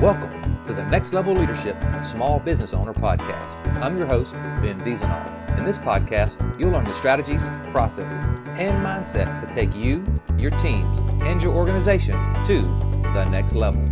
Welcome 0.00 0.64
to 0.64 0.72
the 0.72 0.82
Next 0.84 1.12
Level 1.12 1.34
Leadership 1.34 1.76
Small 2.00 2.40
Business 2.40 2.72
Owner 2.72 2.94
Podcast. 2.94 3.54
I'm 3.82 3.98
your 3.98 4.06
host, 4.06 4.32
Ben 4.32 4.80
Vezina. 4.80 5.58
In 5.58 5.66
this 5.66 5.76
podcast, 5.76 6.58
you'll 6.58 6.70
learn 6.70 6.84
the 6.84 6.94
strategies, 6.94 7.42
processes, 7.70 8.24
and 8.48 8.82
mindset 8.82 9.46
to 9.46 9.52
take 9.52 9.74
you, 9.74 10.02
your 10.38 10.52
teams, 10.52 10.98
and 11.20 11.42
your 11.42 11.54
organization 11.54 12.14
to 12.44 12.62
the 13.12 13.26
next 13.26 13.54
level. 13.54 13.84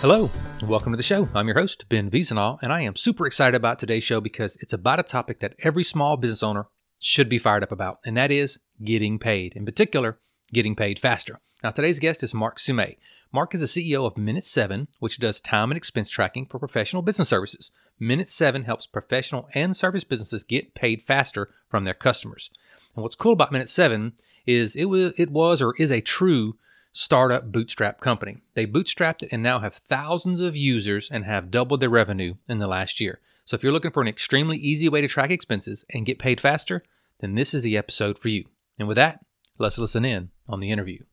Hello, 0.00 0.30
welcome 0.62 0.92
to 0.92 0.96
the 0.96 1.02
show. 1.02 1.26
I'm 1.34 1.48
your 1.48 1.58
host, 1.58 1.88
Ben 1.88 2.08
Vezina, 2.08 2.56
and 2.62 2.72
I 2.72 2.82
am 2.82 2.94
super 2.94 3.26
excited 3.26 3.56
about 3.56 3.80
today's 3.80 4.04
show 4.04 4.20
because 4.20 4.54
it's 4.60 4.72
about 4.72 5.00
a 5.00 5.02
topic 5.02 5.40
that 5.40 5.56
every 5.64 5.82
small 5.82 6.16
business 6.16 6.44
owner 6.44 6.68
should 7.00 7.28
be 7.28 7.40
fired 7.40 7.64
up 7.64 7.72
about, 7.72 7.98
and 8.04 8.16
that 8.16 8.30
is 8.30 8.60
getting 8.84 9.18
paid. 9.18 9.54
In 9.56 9.64
particular, 9.64 10.20
getting 10.52 10.76
paid 10.76 11.00
faster. 11.00 11.40
Now, 11.64 11.72
today's 11.72 11.98
guest 11.98 12.22
is 12.22 12.32
Marc 12.32 12.60
Summe. 12.60 12.94
Mark 13.32 13.56
is 13.56 13.60
the 13.60 13.66
CEO 13.66 14.06
of 14.06 14.16
Minute 14.16 14.44
7, 14.44 14.86
which 15.00 15.18
does 15.18 15.40
time 15.40 15.72
and 15.72 15.76
expense 15.76 16.08
tracking 16.08 16.46
for 16.46 16.60
professional 16.60 17.02
business 17.02 17.28
services. 17.28 17.72
Minute 17.98 18.30
7 18.30 18.62
helps 18.62 18.86
professional 18.86 19.48
and 19.52 19.76
service 19.76 20.04
businesses 20.04 20.44
get 20.44 20.76
paid 20.76 21.02
faster 21.08 21.50
from 21.68 21.82
their 21.82 21.92
customers. 21.92 22.50
And 22.94 23.02
what's 23.02 23.16
cool 23.16 23.32
about 23.32 23.50
Minute 23.50 23.68
7 23.68 24.12
is 24.46 24.76
it 24.76 24.84
was, 24.84 25.12
it 25.16 25.30
was 25.30 25.60
or 25.60 25.74
is 25.76 25.90
a 25.90 26.00
true 26.00 26.54
startup 26.98 27.52
bootstrap 27.52 28.00
company. 28.00 28.38
They 28.54 28.66
bootstrapped 28.66 29.22
it 29.22 29.28
and 29.30 29.40
now 29.40 29.60
have 29.60 29.76
thousands 29.76 30.40
of 30.40 30.56
users 30.56 31.08
and 31.08 31.24
have 31.24 31.48
doubled 31.48 31.78
their 31.78 31.88
revenue 31.88 32.34
in 32.48 32.58
the 32.58 32.66
last 32.66 33.00
year. 33.00 33.20
So 33.44 33.54
if 33.54 33.62
you're 33.62 33.72
looking 33.72 33.92
for 33.92 34.02
an 34.02 34.08
extremely 34.08 34.58
easy 34.58 34.88
way 34.88 35.00
to 35.00 35.06
track 35.06 35.30
expenses 35.30 35.84
and 35.90 36.04
get 36.04 36.18
paid 36.18 36.40
faster, 36.40 36.82
then 37.20 37.36
this 37.36 37.54
is 37.54 37.62
the 37.62 37.76
episode 37.76 38.18
for 38.18 38.26
you. 38.26 38.46
And 38.80 38.88
with 38.88 38.96
that, 38.96 39.24
let's 39.58 39.78
listen 39.78 40.04
in 40.04 40.30
on 40.48 40.58
the 40.58 40.72
interview. 40.72 41.04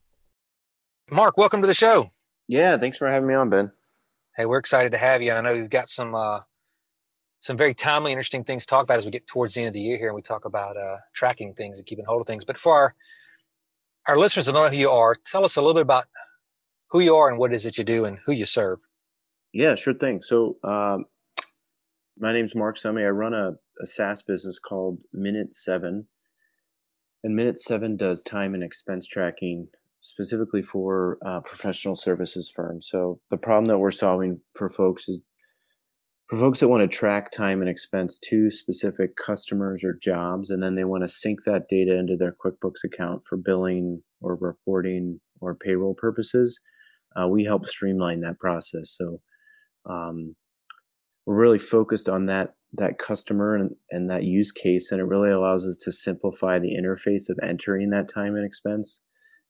Marc, 1.08 1.36
welcome 1.36 1.60
to 1.60 1.68
the 1.68 1.72
show. 1.72 2.10
Yeah, 2.48 2.76
thanks 2.78 2.98
for 2.98 3.08
having 3.08 3.28
me 3.28 3.34
on, 3.34 3.48
Ben. 3.48 3.70
Hey, 4.36 4.44
we're 4.44 4.58
excited 4.58 4.90
to 4.90 4.98
have 4.98 5.22
you. 5.22 5.30
I 5.30 5.40
know 5.40 5.52
you've 5.52 5.70
got 5.70 5.88
some 5.88 6.16
uh, 6.16 6.40
some 7.38 7.56
very 7.56 7.74
timely, 7.74 8.10
interesting 8.10 8.42
things 8.42 8.66
to 8.66 8.70
talk 8.70 8.82
about 8.82 8.98
as 8.98 9.04
we 9.04 9.12
get 9.12 9.28
towards 9.28 9.54
the 9.54 9.60
end 9.60 9.68
of 9.68 9.74
the 9.74 9.80
year 9.80 9.98
here, 9.98 10.08
and 10.08 10.16
we 10.16 10.22
talk 10.22 10.46
about 10.46 10.76
uh, 10.76 10.96
tracking 11.12 11.54
things 11.54 11.78
and 11.78 11.86
keeping 11.86 12.04
hold 12.04 12.22
of 12.22 12.26
things. 12.26 12.44
But 12.44 12.58
for 12.58 12.74
our 12.74 12.94
our 14.08 14.18
listeners 14.18 14.46
don't 14.46 14.54
know 14.54 14.68
who 14.68 14.76
you 14.76 14.90
are, 14.90 15.14
tell 15.14 15.44
us 15.44 15.56
a 15.56 15.60
little 15.60 15.74
bit 15.74 15.82
about 15.82 16.06
who 16.90 17.00
you 17.00 17.16
are 17.16 17.28
and 17.28 17.38
what 17.38 17.52
it 17.52 17.56
is 17.56 17.64
that 17.64 17.78
you 17.78 17.84
do 17.84 18.04
and 18.04 18.18
who 18.24 18.32
you 18.32 18.46
serve. 18.46 18.78
Yeah, 19.52 19.74
sure 19.74 19.94
thing. 19.94 20.22
So, 20.22 20.56
um, 20.62 21.06
my 22.18 22.32
name's 22.32 22.54
Marc 22.54 22.78
Summe. 22.78 22.98
I 22.98 23.08
run 23.08 23.34
a, 23.34 23.52
a 23.82 23.86
SaaS 23.86 24.22
business 24.22 24.58
called 24.58 24.98
Minute 25.12 25.54
Seven, 25.54 26.06
and 27.22 27.34
Minute 27.34 27.60
Seven 27.60 27.96
does 27.96 28.22
time 28.22 28.54
and 28.54 28.62
expense 28.62 29.06
tracking 29.06 29.68
specifically 30.00 30.62
for 30.62 31.18
uh, 31.26 31.40
professional 31.40 31.96
services 31.96 32.50
firms. 32.54 32.88
So, 32.90 33.20
the 33.30 33.36
problem 33.36 33.66
that 33.66 33.78
we're 33.78 33.90
solving 33.90 34.40
for 34.54 34.68
folks 34.68 35.08
is 35.08 35.20
for 36.28 36.38
folks 36.38 36.60
that 36.60 36.68
want 36.68 36.82
to 36.82 36.96
track 36.96 37.30
time 37.30 37.60
and 37.60 37.70
expense 37.70 38.18
to 38.18 38.50
specific 38.50 39.16
customers 39.16 39.84
or 39.84 39.96
jobs, 40.02 40.50
and 40.50 40.62
then 40.62 40.74
they 40.74 40.84
want 40.84 41.04
to 41.04 41.08
sync 41.08 41.44
that 41.44 41.68
data 41.68 41.96
into 41.96 42.16
their 42.16 42.34
QuickBooks 42.44 42.84
account 42.84 43.22
for 43.28 43.36
billing 43.36 44.02
or 44.20 44.36
reporting 44.36 45.20
or 45.40 45.54
payroll 45.54 45.94
purposes, 45.94 46.60
uh, 47.14 47.28
we 47.28 47.44
help 47.44 47.66
streamline 47.66 48.20
that 48.20 48.38
process. 48.38 48.96
So 48.96 49.20
um, 49.88 50.34
we're 51.26 51.36
really 51.36 51.58
focused 51.58 52.08
on 52.08 52.26
that 52.26 52.54
that 52.72 52.98
customer 52.98 53.54
and, 53.54 53.70
and 53.90 54.10
that 54.10 54.24
use 54.24 54.52
case, 54.52 54.90
and 54.90 55.00
it 55.00 55.04
really 55.04 55.30
allows 55.30 55.64
us 55.64 55.78
to 55.78 55.92
simplify 55.92 56.58
the 56.58 56.76
interface 56.76 57.30
of 57.30 57.38
entering 57.42 57.90
that 57.90 58.12
time 58.12 58.34
and 58.34 58.44
expense. 58.44 59.00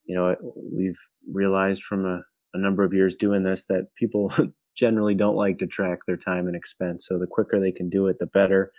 You 0.04 0.14
know, 0.14 0.36
we've 0.72 1.00
realized 1.32 1.82
from 1.82 2.04
a, 2.04 2.20
a 2.54 2.58
number 2.60 2.84
of 2.84 2.92
years 2.92 3.16
doing 3.16 3.42
this 3.42 3.64
that 3.64 3.88
people 3.98 4.30
generally 4.76 5.14
don't 5.14 5.36
like 5.36 5.58
to 5.58 5.66
track 5.66 6.00
their 6.06 6.16
time 6.16 6.46
and 6.46 6.54
expense. 6.54 7.06
So 7.06 7.18
the 7.18 7.26
quicker 7.26 7.58
they 7.58 7.72
can 7.72 7.88
do 7.88 8.06
it, 8.06 8.18
the 8.18 8.26
better. 8.26 8.72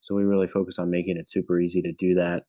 So 0.00 0.14
we 0.14 0.24
really 0.24 0.48
focus 0.48 0.78
on 0.78 0.90
making 0.90 1.16
it 1.16 1.30
super 1.30 1.60
easy 1.60 1.80
to 1.82 1.92
do 1.92 2.14
that. 2.14 2.42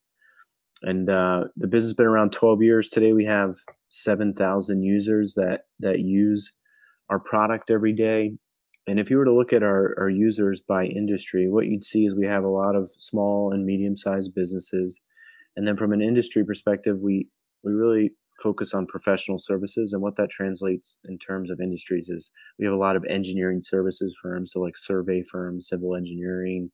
And 0.84 1.09
uh, 1.09 1.46
the 1.56 1.68
business 1.68 1.91
has 1.91 1.96
been 1.96 2.06
around 2.06 2.31
12 2.31 2.62
years. 2.62 2.90
Today 2.90 3.13
we 3.13 3.25
have 3.25 3.56
7,000 3.90 4.84
users 4.84 5.34
that 5.35 5.62
that 5.80 6.00
use 6.00 6.52
our 7.09 7.19
product 7.19 7.72
every 7.72 7.94
day. 7.94 8.34
And 8.85 9.00
if 9.00 9.09
you 9.09 9.18
were 9.18 9.25
to 9.25 9.34
look 9.34 9.53
at 9.53 9.64
our, 9.64 9.96
our 9.97 10.09
users 10.09 10.62
by 10.62 10.85
industry, 10.85 11.50
what 11.50 11.66
you'd 11.66 11.84
see 11.84 12.06
is 12.06 12.16
we 12.16 12.25
have 12.25 12.44
a 12.44 12.50
lot 12.50 12.75
of 12.75 12.90
small 12.97 13.52
and 13.52 13.66
medium 13.66 13.97
sized 13.97 14.34
businesses. 14.34 15.02
And 15.56 15.68
then 15.68 15.75
from 15.75 15.91
an 15.91 16.02
industry 16.02 16.46
perspective, 16.46 17.00
we 17.02 17.28
we 17.64 17.74
really 17.74 18.12
focus 18.42 18.74
on 18.74 18.86
professional 18.86 19.40
services 19.40 19.94
and 19.94 20.02
what 20.02 20.16
that 20.18 20.30
translates 20.30 20.98
in 21.06 21.18
terms 21.18 21.50
of 21.50 21.59
industries 21.59 22.09
is 22.09 22.31
we 22.59 22.66
have 22.66 22.74
a 22.74 22.78
lot 22.78 22.96
of 22.96 23.06
engineering 23.09 23.62
services 23.62 24.16
firms 24.22 24.52
so 24.53 24.59
like 24.59 24.78
survey 24.78 25.24
firms 25.31 25.70
civil 25.70 25.96
engineering 25.96 26.72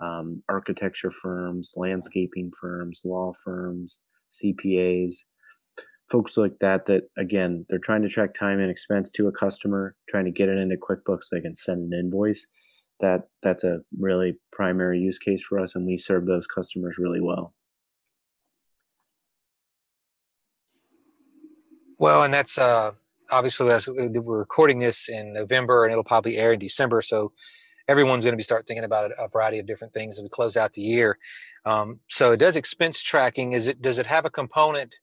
um, 0.00 0.42
architecture 0.48 1.10
firms 1.10 1.72
landscaping 1.76 2.50
firms 2.60 3.00
law 3.04 3.32
firms 3.44 3.98
cpas 4.30 5.24
folks 6.10 6.36
like 6.36 6.58
that 6.60 6.86
that 6.86 7.02
again 7.16 7.64
they're 7.68 7.78
trying 7.78 8.02
to 8.02 8.08
track 8.08 8.34
time 8.34 8.58
and 8.58 8.70
expense 8.70 9.12
to 9.12 9.28
a 9.28 9.32
customer 9.32 9.94
trying 10.08 10.24
to 10.24 10.30
get 10.30 10.48
it 10.48 10.58
into 10.58 10.76
quickbooks 10.76 11.24
so 11.24 11.36
they 11.36 11.40
can 11.40 11.54
send 11.54 11.92
an 11.92 11.98
invoice. 11.98 12.46
That 13.00 13.28
that's 13.42 13.64
a 13.64 13.78
really 13.98 14.34
primary 14.52 14.98
use 14.98 15.18
case 15.18 15.42
for 15.48 15.58
us 15.58 15.74
and 15.74 15.86
we 15.86 15.96
serve 15.96 16.26
those 16.26 16.46
customers 16.46 16.96
really 16.98 17.20
well 17.20 17.54
Well, 22.00 22.22
and 22.22 22.32
that's 22.32 22.56
uh, 22.56 22.92
obviously 23.30 23.70
as 23.70 23.86
we're 23.86 24.38
recording 24.38 24.78
this 24.78 25.10
in 25.10 25.34
November, 25.34 25.84
and 25.84 25.92
it'll 25.92 26.02
probably 26.02 26.38
air 26.38 26.54
in 26.54 26.58
December. 26.58 27.02
So 27.02 27.32
everyone's 27.88 28.24
going 28.24 28.32
to 28.32 28.38
be 28.38 28.42
start 28.42 28.66
thinking 28.66 28.84
about 28.84 29.10
a 29.18 29.28
variety 29.28 29.58
of 29.58 29.66
different 29.66 29.92
things 29.92 30.18
as 30.18 30.22
we 30.22 30.30
close 30.30 30.56
out 30.56 30.72
the 30.72 30.80
year. 30.80 31.18
Um, 31.66 32.00
so 32.08 32.32
it 32.32 32.38
does 32.38 32.56
expense 32.56 33.02
tracking. 33.02 33.52
Is 33.52 33.68
it 33.68 33.82
does 33.82 33.98
it 33.98 34.06
have 34.06 34.24
a 34.24 34.30
component 34.30 34.94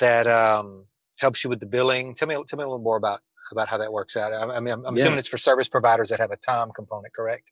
that 0.00 0.26
um, 0.26 0.86
helps 1.20 1.44
you 1.44 1.48
with 1.48 1.60
the 1.60 1.66
billing? 1.66 2.16
Tell 2.16 2.26
me 2.26 2.34
tell 2.34 2.56
me 2.56 2.64
a 2.64 2.66
little 2.66 2.82
more 2.82 2.96
about 2.96 3.20
about 3.52 3.68
how 3.68 3.78
that 3.78 3.92
works 3.92 4.16
out. 4.16 4.32
I, 4.32 4.58
mean, 4.58 4.72
I'm, 4.72 4.84
I'm 4.84 4.96
yeah. 4.96 5.02
assuming 5.02 5.20
it's 5.20 5.28
for 5.28 5.38
service 5.38 5.68
providers 5.68 6.08
that 6.08 6.18
have 6.18 6.32
a 6.32 6.36
time 6.36 6.70
component, 6.74 7.14
correct? 7.14 7.44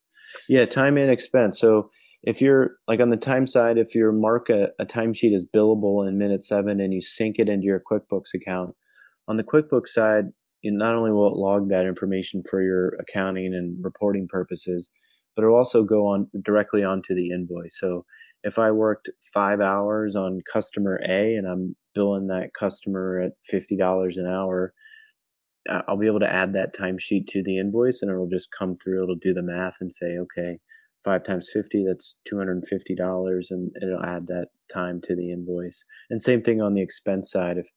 Yeah, 0.48 0.64
time 0.64 0.96
and 0.96 1.12
expense. 1.12 1.60
So 1.60 1.92
if 2.22 2.40
you're 2.40 2.72
like 2.86 3.00
on 3.00 3.10
the 3.10 3.16
time 3.16 3.46
side, 3.46 3.78
if 3.78 3.94
you 3.94 4.10
mark 4.12 4.50
a, 4.50 4.68
a 4.78 4.86
timesheet 4.86 5.34
as 5.34 5.46
billable 5.46 6.06
in 6.06 6.18
minute 6.18 6.44
seven 6.44 6.80
and 6.80 6.92
you 6.92 7.00
sync 7.00 7.36
it 7.38 7.48
into 7.48 7.66
your 7.66 7.82
QuickBooks 7.90 8.34
account, 8.34 8.74
on 9.28 9.36
the 9.36 9.44
QuickBooks 9.44 9.88
side, 9.88 10.24
you 10.62 10.70
not 10.72 10.94
only 10.94 11.10
will 11.10 11.32
it 11.32 11.38
log 11.38 11.70
that 11.70 11.86
information 11.86 12.42
for 12.48 12.62
your 12.62 12.96
accounting 13.00 13.54
and 13.54 13.82
reporting 13.82 14.28
purposes, 14.28 14.90
but 15.34 15.42
it'll 15.42 15.56
also 15.56 15.84
go 15.84 16.06
on 16.06 16.28
directly 16.44 16.84
onto 16.84 17.14
the 17.14 17.30
invoice. 17.30 17.78
So 17.78 18.04
if 18.42 18.58
I 18.58 18.70
worked 18.70 19.08
five 19.32 19.60
hours 19.60 20.16
on 20.16 20.40
customer 20.52 21.00
A 21.08 21.34
and 21.34 21.46
I'm 21.46 21.76
billing 21.94 22.26
that 22.26 22.50
customer 22.58 23.20
at 23.20 23.32
fifty 23.42 23.76
dollars 23.76 24.16
an 24.16 24.26
hour, 24.26 24.74
I'll 25.88 25.98
be 25.98 26.06
able 26.06 26.20
to 26.20 26.32
add 26.32 26.52
that 26.54 26.74
timesheet 26.74 27.26
to 27.28 27.42
the 27.42 27.58
invoice, 27.58 28.00
and 28.02 28.10
it'll 28.10 28.28
just 28.28 28.48
come 28.58 28.76
through. 28.76 29.02
It'll 29.02 29.14
do 29.14 29.34
the 29.34 29.42
math 29.42 29.74
and 29.80 29.92
say, 29.92 30.16
okay, 30.18 30.58
five 31.04 31.24
times 31.24 31.50
fifty, 31.52 31.84
that's 31.86 32.16
two 32.28 32.36
hundred 32.38 32.52
and 32.52 32.68
fifty 32.68 32.94
dollars, 32.94 33.48
and 33.50 33.70
it'll 33.82 34.04
add 34.04 34.26
that 34.26 34.48
time 34.72 35.00
to 35.04 35.16
the 35.16 35.32
invoice. 35.32 35.84
And 36.10 36.20
same 36.20 36.42
thing 36.42 36.60
on 36.60 36.74
the 36.74 36.82
expense 36.82 37.30
side. 37.30 37.58
If 37.58 37.68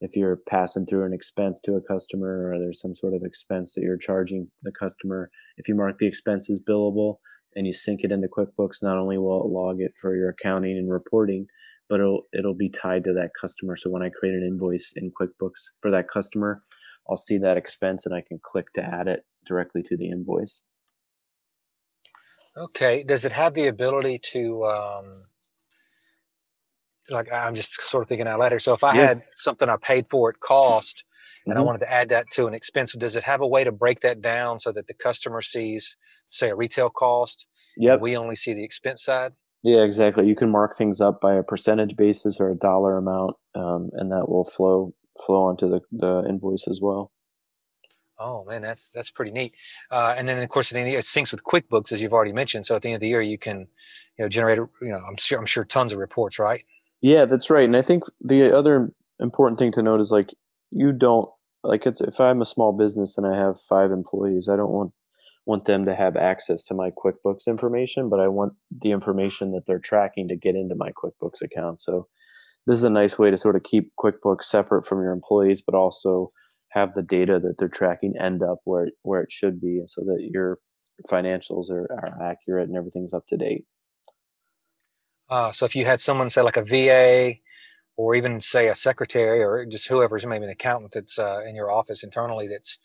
if 0.00 0.16
you're 0.16 0.38
passing 0.48 0.86
through 0.86 1.04
an 1.04 1.12
expense 1.12 1.60
to 1.62 1.74
a 1.74 1.82
customer 1.82 2.50
or 2.50 2.58
there's 2.58 2.80
some 2.80 2.94
sort 2.94 3.12
of 3.14 3.22
expense 3.22 3.74
that 3.74 3.82
you're 3.82 3.98
charging 3.98 4.48
the 4.62 4.72
customer, 4.72 5.30
if 5.58 5.68
you 5.68 5.74
mark 5.74 5.98
the 5.98 6.06
expenses 6.06 6.62
billable 6.66 7.16
and 7.54 7.66
you 7.66 7.72
sync 7.72 8.00
it 8.02 8.12
into 8.12 8.28
QuickBooks, 8.28 8.82
not 8.82 8.96
only 8.96 9.18
will 9.18 9.44
it 9.44 9.50
log 9.50 9.76
it 9.80 9.92
for 10.00 10.16
your 10.16 10.30
accounting 10.30 10.78
and 10.78 10.90
reporting, 10.90 11.46
but 11.88 12.00
it'll 12.00 12.22
it'll 12.32 12.54
be 12.54 12.70
tied 12.70 13.04
to 13.04 13.12
that 13.12 13.32
customer. 13.38 13.76
So 13.76 13.90
when 13.90 14.02
I 14.02 14.08
create 14.08 14.34
an 14.34 14.48
invoice 14.50 14.92
in 14.96 15.10
QuickBooks 15.10 15.60
for 15.80 15.90
that 15.90 16.08
customer, 16.08 16.62
I'll 17.08 17.16
see 17.16 17.38
that 17.38 17.56
expense 17.56 18.06
and 18.06 18.14
I 18.14 18.22
can 18.26 18.38
click 18.42 18.72
to 18.76 18.82
add 18.82 19.08
it 19.08 19.24
directly 19.46 19.82
to 19.82 19.96
the 19.96 20.08
invoice. 20.08 20.62
Okay. 22.60 23.02
Does 23.02 23.24
it 23.24 23.32
have 23.32 23.54
the 23.54 23.68
ability 23.68 24.20
to 24.32 24.64
um, 24.64 25.24
like 27.10 27.32
I'm 27.32 27.54
just 27.54 27.80
sort 27.80 28.02
of 28.02 28.08
thinking 28.08 28.26
out 28.26 28.38
loud 28.38 28.52
here. 28.52 28.58
So 28.58 28.74
if 28.74 28.84
I 28.84 28.94
yeah. 28.94 29.06
had 29.08 29.22
something 29.34 29.68
I 29.68 29.76
paid 29.76 30.06
for 30.08 30.30
at 30.30 30.40
cost 30.40 31.04
and 31.44 31.54
mm-hmm. 31.54 31.62
I 31.62 31.64
wanted 31.64 31.80
to 31.80 31.92
add 31.92 32.10
that 32.10 32.26
to 32.32 32.46
an 32.46 32.54
expense, 32.54 32.92
does 32.92 33.16
it 33.16 33.22
have 33.24 33.40
a 33.40 33.46
way 33.46 33.64
to 33.64 33.72
break 33.72 34.00
that 34.00 34.20
down 34.20 34.60
so 34.60 34.72
that 34.72 34.86
the 34.86 34.94
customer 34.94 35.40
sees, 35.42 35.96
say, 36.28 36.50
a 36.50 36.56
retail 36.56 36.90
cost? 36.90 37.48
Yeah. 37.76 37.96
We 37.96 38.16
only 38.16 38.36
see 38.36 38.52
the 38.52 38.64
expense 38.64 39.04
side. 39.04 39.32
Yeah, 39.62 39.82
exactly. 39.82 40.26
You 40.26 40.36
can 40.36 40.50
mark 40.50 40.76
things 40.76 41.00
up 41.00 41.20
by 41.20 41.34
a 41.34 41.42
percentage 41.42 41.96
basis 41.96 42.38
or 42.40 42.50
a 42.50 42.56
dollar 42.56 42.96
amount, 42.96 43.36
um, 43.54 43.90
and 43.92 44.10
that 44.10 44.28
will 44.28 44.44
flow 44.44 44.94
flow 45.26 45.42
onto 45.42 45.68
the, 45.68 45.80
the 45.92 46.24
invoice 46.28 46.66
as 46.68 46.80
well. 46.80 47.12
Oh 48.20 48.44
man, 48.44 48.60
that's 48.60 48.90
that's 48.90 49.10
pretty 49.10 49.30
neat. 49.30 49.54
Uh, 49.90 50.14
and 50.16 50.28
then 50.28 50.38
of 50.38 50.48
course, 50.50 50.70
it 50.70 50.76
syncs 50.76 51.32
with 51.32 51.42
QuickBooks 51.42 51.90
as 51.90 52.02
you've 52.02 52.12
already 52.12 52.32
mentioned. 52.32 52.66
So 52.66 52.76
at 52.76 52.82
the 52.82 52.88
end 52.88 52.96
of 52.96 53.00
the 53.00 53.08
year, 53.08 53.22
you 53.22 53.38
can, 53.38 53.60
you 54.18 54.24
know, 54.24 54.28
generate, 54.28 54.58
you 54.58 54.90
know, 54.90 55.00
I'm 55.08 55.16
sure 55.16 55.38
I'm 55.38 55.46
sure 55.46 55.64
tons 55.64 55.92
of 55.92 55.98
reports, 55.98 56.38
right? 56.38 56.62
Yeah, 57.00 57.24
that's 57.24 57.48
right. 57.48 57.64
And 57.64 57.76
I 57.76 57.82
think 57.82 58.04
the 58.20 58.56
other 58.56 58.92
important 59.18 59.58
thing 59.58 59.72
to 59.72 59.82
note 59.82 60.00
is 60.00 60.10
like 60.10 60.34
you 60.70 60.92
don't 60.92 61.28
like 61.62 61.86
it's 61.86 62.02
if 62.02 62.20
I'm 62.20 62.42
a 62.42 62.46
small 62.46 62.72
business 62.72 63.16
and 63.16 63.26
I 63.26 63.36
have 63.36 63.60
five 63.60 63.90
employees, 63.90 64.48
I 64.48 64.56
don't 64.56 64.70
want 64.70 64.92
want 65.46 65.64
them 65.64 65.86
to 65.86 65.94
have 65.94 66.16
access 66.16 66.62
to 66.64 66.74
my 66.74 66.90
QuickBooks 66.90 67.46
information, 67.46 68.08
but 68.10 68.20
I 68.20 68.28
want 68.28 68.52
the 68.70 68.92
information 68.92 69.52
that 69.52 69.62
they're 69.66 69.78
tracking 69.78 70.28
to 70.28 70.36
get 70.36 70.54
into 70.54 70.74
my 70.74 70.90
QuickBooks 70.92 71.40
account. 71.42 71.80
So 71.80 72.06
this 72.66 72.78
is 72.78 72.84
a 72.84 72.90
nice 72.90 73.18
way 73.18 73.30
to 73.30 73.38
sort 73.38 73.56
of 73.56 73.62
keep 73.62 73.92
QuickBooks 73.98 74.44
separate 74.44 74.84
from 74.84 75.02
your 75.02 75.12
employees, 75.12 75.62
but 75.62 75.74
also 75.74 76.32
have 76.70 76.94
the 76.94 77.02
data 77.02 77.38
that 77.40 77.56
they're 77.58 77.68
tracking 77.68 78.14
end 78.18 78.42
up 78.42 78.58
where 78.64 78.88
where 79.02 79.22
it 79.22 79.32
should 79.32 79.60
be, 79.60 79.82
so 79.88 80.02
that 80.02 80.28
your 80.32 80.58
financials 81.10 81.70
are, 81.70 81.88
are 81.92 82.30
accurate 82.30 82.68
and 82.68 82.76
everything's 82.76 83.14
up 83.14 83.26
to 83.28 83.36
date. 83.36 83.64
Uh, 85.28 85.52
so 85.52 85.64
if 85.64 85.76
you 85.76 85.84
had 85.84 86.00
someone 86.00 86.28
say 86.28 86.42
like 86.42 86.56
a 86.56 86.64
VA, 86.64 87.34
or 87.96 88.14
even 88.14 88.40
say 88.40 88.68
a 88.68 88.74
secretary, 88.74 89.42
or 89.42 89.64
just 89.66 89.86
whoever's 89.86 90.26
maybe 90.26 90.44
an 90.44 90.50
accountant 90.50 90.92
that's 90.92 91.18
uh, 91.18 91.40
in 91.46 91.54
your 91.54 91.70
office 91.70 92.02
internally 92.02 92.48
that's 92.48 92.78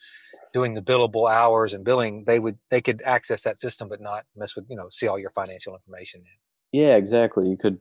doing 0.53 0.73
the 0.73 0.81
billable 0.81 1.31
hours 1.31 1.73
and 1.73 1.83
billing, 1.83 2.23
they 2.25 2.39
would 2.39 2.57
they 2.69 2.81
could 2.81 3.01
access 3.03 3.43
that 3.43 3.57
system, 3.57 3.89
but 3.89 4.01
not 4.01 4.25
mess 4.35 4.55
with 4.55 4.65
you 4.69 4.75
know 4.75 4.87
see 4.89 5.07
all 5.07 5.19
your 5.19 5.31
financial 5.31 5.73
information. 5.73 6.23
Yeah, 6.71 6.95
exactly. 6.95 7.47
You 7.47 7.57
could 7.57 7.79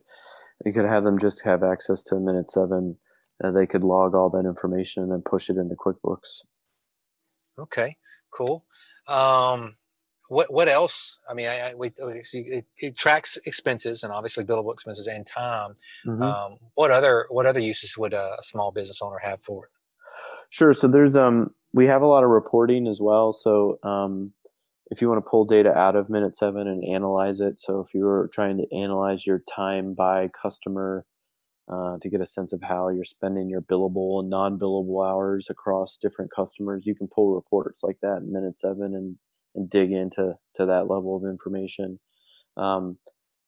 you 0.65 0.73
could 0.73 0.85
have 0.85 1.03
them 1.03 1.19
just 1.19 1.43
have 1.43 1.63
access 1.63 2.01
to 2.03 2.15
a 2.15 2.19
minute 2.19 2.49
seven 2.49 2.97
uh, 3.43 3.51
they 3.51 3.65
could 3.65 3.83
log 3.83 4.15
all 4.15 4.29
that 4.29 4.47
information 4.47 5.03
and 5.03 5.11
then 5.11 5.21
push 5.21 5.49
it 5.49 5.57
into 5.57 5.75
QuickBooks. 5.75 6.43
Okay, 7.57 7.97
cool. 8.31 8.65
Um, 9.07 9.75
what 10.27 10.51
what 10.51 10.67
else? 10.67 11.19
I 11.29 11.33
mean, 11.33 11.47
I, 11.47 11.71
I 11.71 11.75
we, 11.75 11.91
it, 11.97 12.65
it, 12.77 12.97
tracks 12.97 13.37
expenses 13.45 14.03
and 14.03 14.11
obviously 14.11 14.43
billable 14.43 14.73
expenses 14.73 15.07
and 15.07 15.25
time. 15.25 15.75
Mm-hmm. 16.07 16.21
Um, 16.23 16.57
what 16.73 16.91
other 16.91 17.27
what 17.29 17.45
other 17.45 17.59
uses 17.59 17.97
would 17.97 18.13
a, 18.13 18.35
a, 18.39 18.43
small 18.43 18.71
business 18.71 19.01
owner 19.01 19.19
have 19.21 19.43
for 19.43 19.65
it? 19.65 19.71
Sure. 20.49 20.73
So 20.73 20.87
there's 20.87 21.15
um 21.15 21.51
we 21.73 21.87
have 21.87 22.01
a 22.01 22.07
lot 22.07 22.23
of 22.23 22.29
reporting 22.29 22.87
as 22.87 22.99
well. 22.99 23.33
So 23.33 23.79
um, 23.83 24.31
if 24.87 25.01
you 25.01 25.09
want 25.09 25.23
to 25.23 25.29
pull 25.29 25.45
data 25.45 25.71
out 25.73 25.95
of 25.95 26.09
Minute 26.09 26.35
Seven 26.35 26.67
and 26.67 26.83
analyze 26.83 27.39
it, 27.39 27.55
so 27.59 27.81
if 27.81 27.93
you 27.93 28.05
were 28.05 28.29
trying 28.33 28.57
to 28.57 28.75
analyze 28.75 29.27
your 29.27 29.41
time 29.53 29.93
by 29.93 30.29
customer 30.29 31.05
uh, 31.71 31.97
to 32.01 32.09
get 32.09 32.21
a 32.21 32.25
sense 32.25 32.53
of 32.53 32.61
how 32.61 32.89
you're 32.89 33.03
spending 33.03 33.49
your 33.49 33.61
billable 33.61 34.19
and 34.19 34.29
non-billable 34.29 35.07
hours 35.07 35.47
across 35.49 35.97
different 35.99 36.31
customers. 36.35 36.85
You 36.85 36.95
can 36.95 37.07
pull 37.07 37.33
reports 37.33 37.81
like 37.83 37.97
that 38.01 38.17
in 38.17 38.31
minute 38.31 38.59
seven 38.59 38.93
and, 38.93 39.15
and 39.55 39.69
dig 39.69 39.91
into 39.91 40.35
to 40.57 40.65
that 40.65 40.89
level 40.89 41.15
of 41.17 41.29
information. 41.29 41.99
Um, 42.57 42.97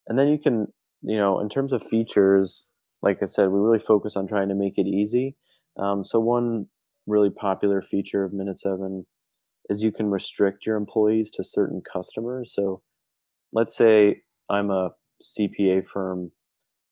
and 0.08 0.18
then 0.18 0.28
you 0.28 0.38
can, 0.38 0.66
you 1.02 1.16
know, 1.16 1.38
in 1.40 1.48
terms 1.48 1.72
of 1.72 1.82
features, 1.82 2.66
like 3.02 3.22
I 3.22 3.26
said, 3.26 3.50
we 3.50 3.60
really 3.60 3.78
focus 3.78 4.16
on 4.16 4.26
trying 4.26 4.48
to 4.48 4.54
make 4.54 4.78
it 4.78 4.86
easy. 4.86 5.36
Um, 5.78 6.02
so 6.02 6.18
one 6.18 6.66
really 7.06 7.30
popular 7.30 7.80
feature 7.82 8.24
of 8.24 8.32
Minute 8.32 8.58
Seven 8.58 9.06
is 9.68 9.82
you 9.82 9.92
can 9.92 10.10
restrict 10.10 10.66
your 10.66 10.76
employees 10.76 11.30
to 11.32 11.44
certain 11.44 11.82
customers. 11.92 12.52
So 12.54 12.82
let's 13.52 13.76
say 13.76 14.22
I'm 14.50 14.70
a 14.70 14.90
CPA 15.22 15.84
firm, 15.84 16.32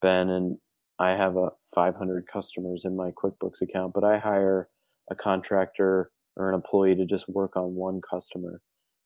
Ben, 0.03 0.29
and 0.29 0.59
I 0.99 1.11
have 1.11 1.37
a 1.37 1.51
500 1.75 2.27
customers 2.27 2.83
in 2.85 2.97
my 2.97 3.11
QuickBooks 3.11 3.61
account, 3.63 3.93
but 3.95 4.05
I 4.05 4.19
hire 4.19 4.69
a 5.11 5.15
contractor 5.15 6.11
or 6.37 6.49
an 6.49 6.55
employee 6.55 6.95
to 6.95 7.05
just 7.05 7.29
work 7.29 7.57
on 7.57 7.75
one 7.75 8.01
customer. 8.09 8.61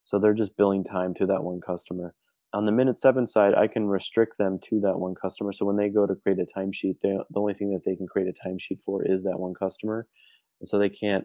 So 0.05 0.19
they're 0.19 0.35
just 0.35 0.57
billing 0.57 0.85
time 0.85 1.15
to 1.15 1.27
that 1.27 1.43
one 1.43 1.61
customer. 1.61 2.15
On 2.53 2.67
the 2.67 2.73
minute 2.73 2.99
seven 2.99 3.29
side, 3.29 3.55
I 3.55 3.69
can 3.69 3.87
restrict 3.87 4.39
them 4.39 4.59
to 4.69 4.81
that 4.81 4.99
one 4.99 5.15
customer. 5.15 5.53
So 5.53 5.65
when 5.65 5.77
they 5.77 5.89
go 5.89 6.07
to 6.07 6.17
create 6.17 6.39
a 6.39 6.59
timesheet, 6.59 6.97
the 7.03 7.25
only 7.37 7.55
thing 7.55 7.71
that 7.71 7.83
they 7.85 7.95
can 7.95 8.09
create 8.09 8.29
a 8.29 8.49
timesheet 8.49 8.81
for 8.85 9.05
is 9.05 9.23
that 9.23 9.39
one 9.39 9.55
customer. 9.55 10.07
And 10.61 10.69
so 10.69 10.79
they 10.79 10.89
can't, 10.89 11.25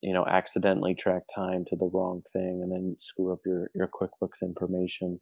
you 0.00 0.12
know, 0.12 0.24
accidentally 0.26 0.94
track 0.94 1.22
time 1.34 1.64
to 1.68 1.76
the 1.76 1.90
wrong 1.92 2.22
thing 2.32 2.60
and 2.62 2.70
then 2.70 2.96
screw 3.00 3.32
up 3.32 3.40
your, 3.44 3.70
your 3.74 3.88
QuickBooks 3.88 4.42
information. 4.42 5.18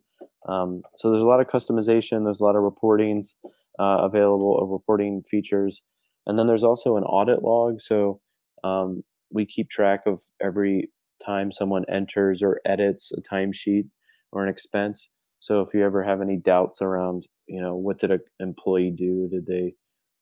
Um, 0.46 0.82
so 0.96 1.10
there's 1.10 1.22
a 1.22 1.26
lot 1.26 1.40
of 1.40 1.46
customization, 1.46 2.24
there's 2.24 2.40
a 2.40 2.44
lot 2.44 2.56
of 2.56 2.62
reportings 2.62 3.34
uh, 3.78 3.98
available 4.02 4.58
of 4.60 4.70
reporting 4.70 5.22
features. 5.30 5.82
And 6.26 6.38
then 6.38 6.46
there's 6.46 6.64
also 6.64 6.96
an 6.96 7.04
audit 7.04 7.42
log. 7.42 7.80
So 7.80 8.20
um, 8.64 9.02
we 9.30 9.46
keep 9.46 9.68
track 9.70 10.02
of 10.06 10.20
every 10.40 10.90
time 11.24 11.52
someone 11.52 11.84
enters 11.92 12.42
or 12.42 12.60
edits 12.66 13.12
a 13.16 13.20
timesheet 13.20 13.88
or 14.30 14.44
an 14.44 14.48
expense. 14.48 15.08
So 15.40 15.60
if 15.60 15.74
you 15.74 15.84
ever 15.84 16.04
have 16.04 16.20
any 16.20 16.36
doubts 16.36 16.80
around, 16.80 17.26
you 17.46 17.60
know, 17.60 17.74
what 17.74 17.98
did 17.98 18.10
an 18.12 18.20
employee 18.38 18.94
do? 18.96 19.28
Did 19.30 19.46
they, 19.46 19.74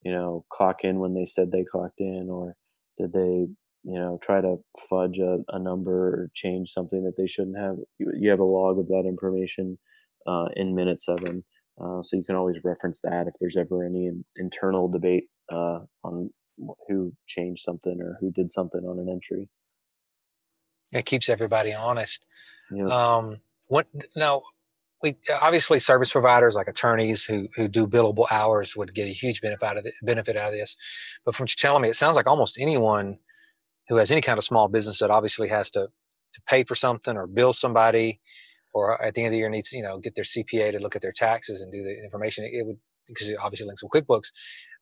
you 0.02 0.12
know, 0.12 0.44
clock 0.50 0.78
in 0.82 0.98
when 0.98 1.14
they 1.14 1.26
said 1.26 1.50
they 1.50 1.64
clocked 1.70 2.00
in, 2.00 2.28
or 2.30 2.56
did 2.98 3.12
they, 3.12 3.46
you 3.82 3.98
know, 3.98 4.18
try 4.22 4.40
to 4.40 4.56
fudge 4.88 5.18
a, 5.18 5.38
a 5.48 5.58
number 5.58 6.08
or 6.08 6.30
change 6.34 6.70
something 6.70 7.04
that 7.04 7.14
they 7.18 7.26
shouldn't 7.26 7.58
have? 7.58 7.76
You, 7.98 8.12
you 8.18 8.30
have 8.30 8.40
a 8.40 8.44
log 8.44 8.78
of 8.78 8.88
that 8.88 9.04
information 9.06 9.78
uh, 10.26 10.46
in 10.56 10.74
minute 10.74 11.02
seven. 11.02 11.44
Uh, 11.82 12.02
so 12.02 12.16
you 12.16 12.24
can 12.24 12.36
always 12.36 12.56
reference 12.62 13.00
that 13.00 13.26
if 13.26 13.34
there's 13.40 13.56
ever 13.56 13.84
any 13.84 14.06
in, 14.06 14.24
internal 14.36 14.88
debate 14.88 15.24
uh, 15.50 15.80
on 16.04 16.30
who 16.88 17.12
changed 17.26 17.62
something 17.62 17.98
or 18.00 18.18
who 18.20 18.30
did 18.32 18.50
something 18.50 18.80
on 18.84 18.98
an 18.98 19.08
entry. 19.08 19.48
It 20.92 21.06
keeps 21.06 21.28
everybody 21.28 21.72
honest. 21.72 22.26
Yep. 22.70 22.88
Um, 22.88 23.40
what 23.68 23.86
now? 24.16 24.42
We 25.02 25.16
obviously 25.40 25.78
service 25.78 26.12
providers 26.12 26.54
like 26.56 26.68
attorneys 26.68 27.24
who 27.24 27.48
who 27.56 27.68
do 27.68 27.86
billable 27.86 28.26
hours 28.30 28.76
would 28.76 28.94
get 28.94 29.06
a 29.06 29.12
huge 29.12 29.40
benefit 29.40 29.64
out 29.66 29.78
of 29.78 29.84
the, 29.84 29.92
benefit 30.02 30.36
out 30.36 30.52
of 30.52 30.58
this. 30.58 30.76
But 31.24 31.34
from 31.34 31.44
what 31.44 31.50
you're 31.50 31.70
telling 31.70 31.82
me, 31.82 31.88
it 31.88 31.96
sounds 31.96 32.16
like 32.16 32.26
almost 32.26 32.58
anyone 32.60 33.18
who 33.88 33.96
has 33.96 34.12
any 34.12 34.20
kind 34.20 34.36
of 34.36 34.44
small 34.44 34.68
business 34.68 34.98
that 34.98 35.10
obviously 35.10 35.48
has 35.48 35.70
to 35.70 35.88
to 36.34 36.42
pay 36.46 36.64
for 36.64 36.74
something 36.74 37.16
or 37.16 37.26
bill 37.26 37.52
somebody 37.52 38.20
or 38.72 39.00
at 39.02 39.14
the 39.14 39.22
end 39.22 39.28
of 39.28 39.32
the 39.32 39.38
year 39.38 39.48
needs 39.48 39.72
you 39.72 39.82
know 39.82 39.98
get 39.98 40.14
their 40.14 40.24
CPA 40.24 40.72
to 40.72 40.78
look 40.78 40.96
at 40.96 41.02
their 41.02 41.12
taxes 41.12 41.62
and 41.62 41.72
do 41.72 41.82
the 41.82 42.02
information, 42.02 42.44
it 42.44 42.66
would 42.66 42.78
because 43.06 43.28
it 43.28 43.38
obviously 43.42 43.66
links 43.66 43.82
with 43.82 43.92
QuickBooks. 43.92 44.28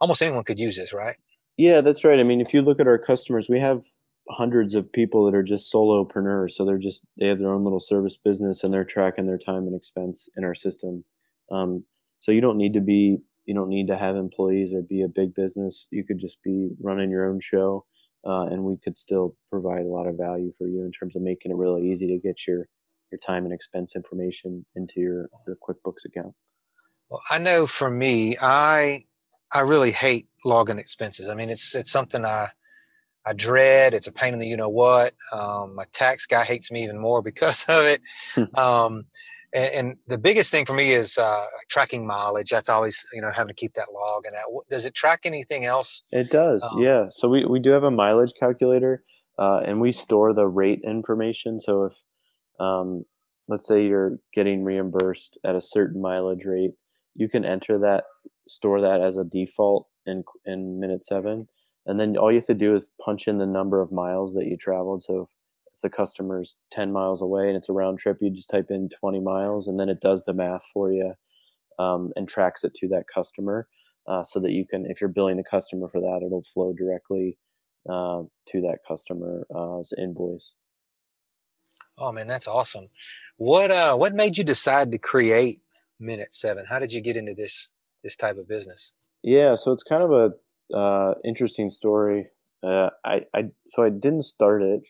Almost 0.00 0.22
anyone 0.22 0.44
could 0.44 0.58
use 0.58 0.76
this, 0.76 0.92
right? 0.92 1.16
Yeah, 1.56 1.80
that's 1.80 2.04
right. 2.04 2.20
I 2.20 2.22
mean, 2.22 2.40
if 2.40 2.54
you 2.54 2.62
look 2.62 2.78
at 2.78 2.86
our 2.86 2.98
customers, 2.98 3.46
we 3.48 3.58
have 3.58 3.82
hundreds 4.30 4.74
of 4.74 4.92
people 4.92 5.24
that 5.24 5.34
are 5.34 5.42
just 5.42 5.72
solopreneurs. 5.72 6.52
So 6.52 6.64
they're 6.64 6.78
just 6.78 7.02
they 7.18 7.26
have 7.26 7.38
their 7.38 7.52
own 7.52 7.64
little 7.64 7.80
service 7.80 8.16
business 8.16 8.62
and 8.62 8.72
they're 8.72 8.84
tracking 8.84 9.26
their 9.26 9.38
time 9.38 9.66
and 9.66 9.74
expense 9.74 10.28
in 10.36 10.44
our 10.44 10.54
system. 10.54 11.04
Um, 11.50 11.84
so 12.20 12.32
you 12.32 12.40
don't 12.40 12.58
need 12.58 12.74
to 12.74 12.80
be 12.80 13.18
you 13.46 13.54
don't 13.54 13.70
need 13.70 13.86
to 13.88 13.96
have 13.96 14.16
employees 14.16 14.74
or 14.74 14.82
be 14.82 15.02
a 15.02 15.08
big 15.08 15.34
business. 15.34 15.86
You 15.90 16.04
could 16.04 16.18
just 16.18 16.42
be 16.42 16.70
running 16.80 17.10
your 17.10 17.30
own 17.30 17.40
show, 17.40 17.86
uh, 18.26 18.42
and 18.42 18.62
we 18.62 18.76
could 18.76 18.98
still 18.98 19.36
provide 19.50 19.86
a 19.86 19.88
lot 19.88 20.06
of 20.06 20.16
value 20.16 20.52
for 20.58 20.66
you 20.66 20.84
in 20.84 20.92
terms 20.92 21.16
of 21.16 21.22
making 21.22 21.50
it 21.50 21.56
really 21.56 21.90
easy 21.90 22.06
to 22.08 22.18
get 22.18 22.46
your 22.46 22.68
your 23.10 23.18
time 23.18 23.44
and 23.44 23.52
expense 23.52 23.96
information 23.96 24.64
into 24.76 25.00
your, 25.00 25.28
your 25.46 25.56
QuickBooks 25.56 26.04
account? 26.06 26.34
Well, 27.08 27.22
I 27.30 27.38
know 27.38 27.66
for 27.66 27.90
me, 27.90 28.36
I 28.40 29.04
I 29.52 29.60
really 29.60 29.92
hate 29.92 30.28
logging 30.44 30.78
expenses. 30.78 31.28
I 31.28 31.34
mean, 31.34 31.50
it's 31.50 31.74
it's 31.74 31.90
something 31.90 32.24
I 32.24 32.48
I 33.24 33.32
dread. 33.32 33.94
It's 33.94 34.06
a 34.06 34.12
pain 34.12 34.32
in 34.32 34.38
the 34.38 34.46
you 34.46 34.56
know 34.56 34.68
what. 34.68 35.14
Um, 35.32 35.74
my 35.74 35.84
tax 35.92 36.26
guy 36.26 36.44
hates 36.44 36.70
me 36.70 36.84
even 36.84 36.98
more 36.98 37.22
because 37.30 37.64
of 37.68 37.84
it. 37.84 38.00
Hmm. 38.34 38.58
um, 38.58 39.04
and, 39.54 39.74
and, 39.74 39.96
the 40.08 40.18
biggest 40.18 40.50
thing 40.50 40.66
for 40.66 40.74
me 40.74 40.92
is 40.92 41.16
uh, 41.16 41.46
tracking 41.70 42.06
mileage. 42.06 42.50
That's 42.50 42.68
always 42.68 43.06
you 43.14 43.22
know 43.22 43.30
having 43.30 43.48
to 43.48 43.54
keep 43.54 43.72
that 43.74 43.88
log. 43.94 44.26
And 44.26 44.34
that, 44.34 44.44
does 44.68 44.84
it 44.84 44.94
track 44.94 45.20
anything 45.24 45.64
else? 45.64 46.02
It 46.12 46.30
does. 46.30 46.62
Um, 46.62 46.82
yeah. 46.82 47.06
So 47.10 47.28
we 47.28 47.46
we 47.46 47.58
do 47.58 47.70
have 47.70 47.84
a 47.84 47.90
mileage 47.90 48.32
calculator, 48.38 49.04
uh, 49.38 49.60
and 49.64 49.80
we 49.80 49.92
store 49.92 50.34
the 50.34 50.46
rate 50.46 50.82
information. 50.84 51.62
So 51.62 51.84
if 51.84 51.94
um, 52.60 53.04
let's 53.48 53.66
say 53.66 53.86
you're 53.86 54.18
getting 54.34 54.64
reimbursed 54.64 55.38
at 55.44 55.56
a 55.56 55.60
certain 55.60 56.00
mileage 56.00 56.44
rate, 56.44 56.72
you 57.14 57.28
can 57.28 57.44
enter 57.44 57.78
that, 57.78 58.04
store 58.48 58.80
that 58.80 59.00
as 59.00 59.16
a 59.16 59.24
default 59.24 59.86
in 60.06 60.24
in 60.46 60.80
minute 60.80 61.04
seven, 61.04 61.48
and 61.86 61.98
then 61.98 62.16
all 62.16 62.30
you 62.30 62.38
have 62.38 62.46
to 62.46 62.54
do 62.54 62.74
is 62.74 62.92
punch 63.04 63.28
in 63.28 63.38
the 63.38 63.46
number 63.46 63.80
of 63.80 63.92
miles 63.92 64.34
that 64.34 64.46
you 64.46 64.56
traveled. 64.56 65.02
So 65.02 65.28
if 65.74 65.80
the 65.82 65.88
customer's 65.88 66.56
10 66.70 66.92
miles 66.92 67.22
away 67.22 67.48
and 67.48 67.56
it's 67.56 67.68
a 67.68 67.72
round 67.72 67.98
trip, 67.98 68.18
you 68.20 68.30
just 68.30 68.50
type 68.50 68.66
in 68.70 68.88
20 68.88 69.20
miles, 69.20 69.68
and 69.68 69.78
then 69.78 69.88
it 69.88 70.00
does 70.00 70.24
the 70.24 70.34
math 70.34 70.64
for 70.72 70.92
you 70.92 71.14
um, 71.78 72.12
and 72.16 72.28
tracks 72.28 72.64
it 72.64 72.74
to 72.74 72.88
that 72.88 73.04
customer. 73.12 73.68
Uh, 74.06 74.24
so 74.24 74.40
that 74.40 74.52
you 74.52 74.64
can, 74.66 74.86
if 74.86 75.02
you're 75.02 75.08
billing 75.08 75.36
the 75.36 75.44
customer 75.44 75.86
for 75.86 76.00
that, 76.00 76.22
it'll 76.24 76.42
flow 76.42 76.72
directly 76.72 77.36
uh, 77.90 78.22
to 78.46 78.62
that 78.62 78.78
customer's 78.88 79.44
uh, 79.54 79.82
invoice. 80.02 80.54
Oh 81.98 82.12
man, 82.12 82.26
that's 82.26 82.48
awesome. 82.48 82.88
What 83.36 83.70
uh 83.70 83.96
what 83.96 84.14
made 84.14 84.38
you 84.38 84.44
decide 84.44 84.92
to 84.92 84.98
create 84.98 85.60
Minute 86.00 86.32
Seven? 86.32 86.64
How 86.66 86.78
did 86.78 86.92
you 86.92 87.00
get 87.00 87.16
into 87.16 87.34
this 87.34 87.68
this 88.02 88.16
type 88.16 88.38
of 88.38 88.48
business? 88.48 88.92
Yeah, 89.22 89.56
so 89.56 89.72
it's 89.72 89.82
kind 89.82 90.02
of 90.02 90.12
a 90.12 90.30
uh, 90.76 91.14
interesting 91.24 91.70
story. 91.70 92.28
Uh, 92.62 92.90
I, 93.04 93.20
I 93.34 93.42
so 93.70 93.82
I 93.82 93.90
didn't 93.90 94.22
start 94.22 94.62
it. 94.62 94.80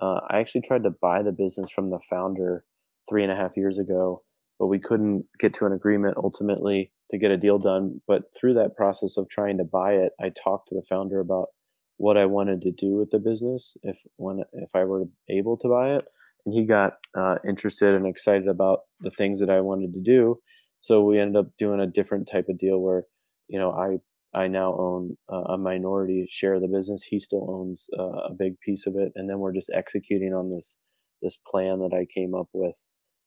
Uh, 0.00 0.20
I 0.28 0.38
actually 0.38 0.62
tried 0.62 0.84
to 0.84 0.90
buy 0.90 1.22
the 1.22 1.32
business 1.32 1.70
from 1.70 1.90
the 1.90 2.00
founder 2.10 2.64
three 3.08 3.22
and 3.22 3.30
a 3.30 3.36
half 3.36 3.56
years 3.56 3.78
ago, 3.78 4.22
but 4.58 4.66
we 4.66 4.78
couldn't 4.78 5.26
get 5.38 5.54
to 5.54 5.66
an 5.66 5.72
agreement 5.72 6.16
ultimately 6.16 6.92
to 7.10 7.18
get 7.18 7.30
a 7.30 7.36
deal 7.36 7.58
done. 7.58 8.00
But 8.08 8.22
through 8.38 8.54
that 8.54 8.76
process 8.76 9.16
of 9.16 9.28
trying 9.28 9.58
to 9.58 9.64
buy 9.64 9.92
it, 9.92 10.12
I 10.20 10.30
talked 10.30 10.68
to 10.68 10.74
the 10.74 10.86
founder 10.88 11.20
about 11.20 11.48
what 11.96 12.16
I 12.16 12.26
wanted 12.26 12.62
to 12.62 12.72
do 12.72 12.96
with 12.96 13.10
the 13.10 13.18
business 13.18 13.76
if 13.82 13.98
when 14.16 14.42
if 14.52 14.70
I 14.74 14.84
were 14.84 15.04
able 15.28 15.56
to 15.58 15.68
buy 15.68 15.94
it, 15.94 16.06
and 16.44 16.54
he 16.54 16.64
got 16.66 16.94
uh, 17.16 17.36
interested 17.46 17.94
and 17.94 18.06
excited 18.06 18.48
about 18.48 18.80
the 19.00 19.10
things 19.10 19.40
that 19.40 19.50
I 19.50 19.60
wanted 19.60 19.92
to 19.94 20.00
do. 20.00 20.38
So 20.80 21.02
we 21.02 21.18
ended 21.18 21.36
up 21.36 21.52
doing 21.58 21.80
a 21.80 21.86
different 21.86 22.28
type 22.30 22.46
of 22.48 22.58
deal 22.58 22.80
where, 22.80 23.04
you 23.48 23.58
know, 23.58 23.72
I 23.72 23.98
I 24.36 24.48
now 24.48 24.76
own 24.76 25.16
a 25.28 25.56
minority 25.56 26.26
share 26.28 26.54
of 26.54 26.62
the 26.62 26.68
business. 26.68 27.04
He 27.04 27.20
still 27.20 27.48
owns 27.48 27.88
uh, 27.96 28.30
a 28.30 28.34
big 28.36 28.58
piece 28.60 28.86
of 28.86 28.96
it, 28.96 29.12
and 29.14 29.30
then 29.30 29.38
we're 29.38 29.54
just 29.54 29.70
executing 29.72 30.34
on 30.34 30.50
this 30.50 30.76
this 31.22 31.38
plan 31.50 31.78
that 31.78 31.94
I 31.94 32.06
came 32.12 32.34
up 32.34 32.48
with 32.52 32.74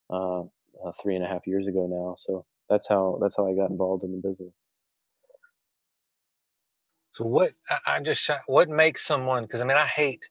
uh, 0.10 0.42
uh, 0.42 0.92
three 1.02 1.16
and 1.16 1.24
a 1.24 1.28
half 1.28 1.48
years 1.48 1.66
ago 1.66 1.88
now. 1.90 2.16
So 2.20 2.46
that's 2.70 2.90
how 2.90 3.20
that's 3.22 3.38
how 3.38 3.48
I 3.48 3.56
got 3.56 3.72
involved 3.72 4.04
in 4.04 4.12
the 4.12 4.28
business. 4.28 4.68
So 7.12 7.26
what 7.26 7.52
I'm 7.86 8.04
just 8.04 8.30
what 8.48 8.70
makes 8.70 9.06
someone 9.06 9.44
because 9.44 9.62
I 9.62 9.66
mean 9.66 9.78
I 9.78 9.86
hate 9.86 10.30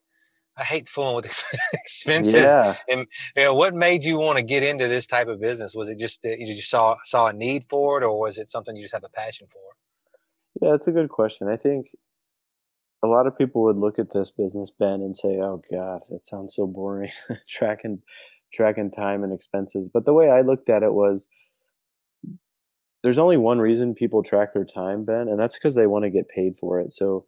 I 0.59 0.65
hate 0.65 0.89
fooling 0.89 1.17
with 1.17 1.27
expenses. 1.73 2.35
Yeah. 2.35 2.77
And 2.89 3.07
you 3.37 3.45
know, 3.45 3.55
what 3.55 3.75
made 3.75 4.05
you 4.05 4.19
want 4.19 4.39
to 4.39 4.43
get 4.43 4.63
into 4.63 4.89
this 4.89 5.07
type 5.07 5.29
of 5.29 5.41
business? 5.41 5.75
Was 5.75 5.89
it 5.89 5.99
just 5.99 6.23
that 6.23 6.39
you 6.39 6.55
just 6.55 6.71
saw 6.71 6.97
saw 7.05 7.27
a 7.27 7.33
need 7.33 7.65
for 7.69 8.01
it, 8.01 8.05
or 8.05 8.19
was 8.19 8.39
it 8.39 8.49
something 8.49 8.75
you 8.75 8.83
just 8.83 8.95
have 8.95 9.05
a 9.05 9.11
passion 9.11 9.47
for? 9.53 9.61
Yeah, 10.63 10.71
that's 10.73 10.87
a 10.87 10.93
good 10.93 11.11
question. 11.11 11.49
I 11.49 11.57
think 11.57 11.89
a 13.05 13.07
lot 13.07 13.27
of 13.27 13.37
people 13.37 13.65
would 13.65 13.77
look 13.77 13.99
at 13.99 14.13
this 14.13 14.31
business, 14.31 14.71
Ben, 14.71 15.01
and 15.03 15.15
say, 15.15 15.39
"Oh 15.41 15.63
God, 15.71 16.03
it 16.11 16.25
sounds 16.25 16.55
so 16.55 16.67
boring, 16.67 17.11
tracking 17.49 18.01
tracking 18.53 18.91
time 18.91 19.23
and 19.25 19.33
expenses." 19.33 19.91
But 19.93 20.07
the 20.07 20.15
way 20.15 20.31
I 20.31 20.41
looked 20.41 20.71
at 20.71 20.83
it 20.83 20.95
was, 20.95 21.29
there's 23.03 23.19
only 23.19 23.37
one 23.37 23.59
reason 23.59 23.95
people 23.95 24.23
track 24.23 24.55
their 24.55 24.65
time, 24.65 25.05
Ben, 25.05 25.29
and 25.29 25.39
that's 25.39 25.59
because 25.59 25.75
they 25.75 25.87
want 25.87 26.05
to 26.05 26.11
get 26.11 26.31
paid 26.31 26.57
for 26.57 26.81
it. 26.81 26.95
So 26.95 27.27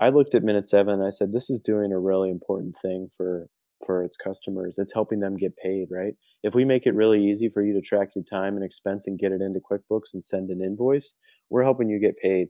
I 0.00 0.08
looked 0.08 0.34
at 0.34 0.42
minute 0.42 0.66
seven 0.66 0.94
and 0.94 1.04
I 1.04 1.10
said, 1.10 1.32
this 1.32 1.50
is 1.50 1.60
doing 1.60 1.92
a 1.92 1.98
really 1.98 2.30
important 2.30 2.76
thing 2.80 3.08
for 3.16 3.48
for 3.86 4.04
its 4.04 4.16
customers. 4.16 4.76
It's 4.78 4.92
helping 4.92 5.20
them 5.20 5.36
get 5.36 5.56
paid, 5.56 5.88
right? 5.90 6.14
If 6.42 6.54
we 6.54 6.64
make 6.64 6.86
it 6.86 6.94
really 6.94 7.24
easy 7.24 7.48
for 7.48 7.62
you 7.62 7.72
to 7.74 7.80
track 7.80 8.08
your 8.14 8.24
time 8.24 8.56
and 8.56 8.64
expense 8.64 9.06
and 9.06 9.18
get 9.18 9.32
it 9.32 9.40
into 9.40 9.60
QuickBooks 9.60 10.12
and 10.12 10.22
send 10.22 10.50
an 10.50 10.60
invoice, 10.62 11.14
we're 11.48 11.64
helping 11.64 11.88
you 11.88 11.98
get 11.98 12.18
paid. 12.18 12.48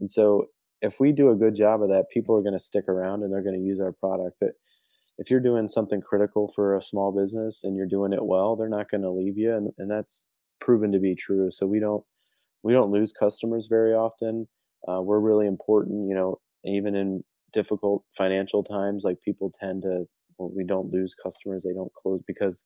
And 0.00 0.10
so 0.10 0.46
if 0.80 0.98
we 0.98 1.12
do 1.12 1.30
a 1.30 1.36
good 1.36 1.54
job 1.54 1.82
of 1.82 1.88
that, 1.88 2.06
people 2.12 2.34
are 2.34 2.42
going 2.42 2.54
to 2.54 2.64
stick 2.64 2.88
around 2.88 3.22
and 3.22 3.32
they're 3.32 3.42
going 3.42 3.60
to 3.60 3.66
use 3.66 3.78
our 3.78 3.92
product. 3.92 4.36
But 4.40 4.52
if 5.18 5.30
you're 5.30 5.40
doing 5.40 5.68
something 5.68 6.00
critical 6.00 6.50
for 6.54 6.74
a 6.74 6.82
small 6.82 7.12
business 7.12 7.62
and 7.62 7.76
you're 7.76 7.86
doing 7.86 8.14
it 8.14 8.24
well, 8.24 8.56
they're 8.56 8.70
not 8.70 8.90
going 8.90 9.02
to 9.02 9.10
leave 9.10 9.36
you, 9.36 9.54
and, 9.54 9.70
and 9.76 9.90
that's 9.90 10.24
proven 10.60 10.92
to 10.92 10.98
be 10.98 11.14
true. 11.14 11.50
So 11.50 11.66
we 11.66 11.78
don't 11.78 12.04
we 12.62 12.72
don't 12.72 12.90
lose 12.90 13.12
customers 13.12 13.66
very 13.68 13.92
often. 13.92 14.48
Uh, 14.88 15.02
we're 15.02 15.20
really 15.20 15.46
important. 15.46 16.08
You 16.08 16.14
know, 16.14 16.40
even 16.64 16.94
in 16.94 17.22
difficult 17.52 18.04
financial 18.16 18.62
times 18.62 19.02
like 19.04 19.16
people 19.24 19.52
tend 19.60 19.82
to 19.82 20.04
well, 20.38 20.50
we 20.54 20.64
don't 20.64 20.92
lose 20.92 21.14
customers 21.14 21.64
they 21.64 21.74
don't 21.74 21.92
close 21.94 22.20
because 22.26 22.64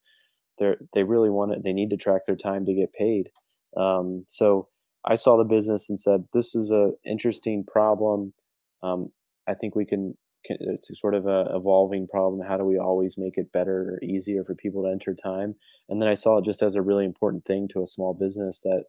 they're 0.58 0.76
they 0.94 1.02
really 1.02 1.30
want 1.30 1.52
it 1.52 1.62
they 1.64 1.72
need 1.72 1.90
to 1.90 1.96
track 1.96 2.22
their 2.26 2.36
time 2.36 2.64
to 2.66 2.74
get 2.74 2.92
paid. 2.92 3.28
Um, 3.76 4.24
so 4.28 4.68
i 5.06 5.16
saw 5.16 5.36
the 5.36 5.44
business 5.44 5.90
and 5.90 5.98
said 6.00 6.24
this 6.32 6.54
is 6.54 6.70
a 6.70 6.92
interesting 7.04 7.64
problem. 7.66 8.34
Um, 8.82 9.10
i 9.48 9.54
think 9.54 9.74
we 9.74 9.84
can, 9.84 10.14
can 10.46 10.56
it's 10.60 10.88
sort 11.00 11.14
of 11.14 11.26
a 11.26 11.46
evolving 11.54 12.06
problem. 12.06 12.46
How 12.46 12.56
do 12.56 12.64
we 12.64 12.78
always 12.78 13.16
make 13.18 13.36
it 13.36 13.52
better 13.52 13.94
or 13.94 14.04
easier 14.04 14.44
for 14.44 14.54
people 14.54 14.84
to 14.84 14.90
enter 14.90 15.14
time? 15.14 15.54
And 15.88 16.00
then 16.00 16.08
i 16.08 16.14
saw 16.14 16.38
it 16.38 16.44
just 16.44 16.62
as 16.62 16.76
a 16.76 16.82
really 16.82 17.04
important 17.04 17.44
thing 17.44 17.68
to 17.72 17.82
a 17.82 17.86
small 17.86 18.14
business 18.14 18.60
that 18.60 18.84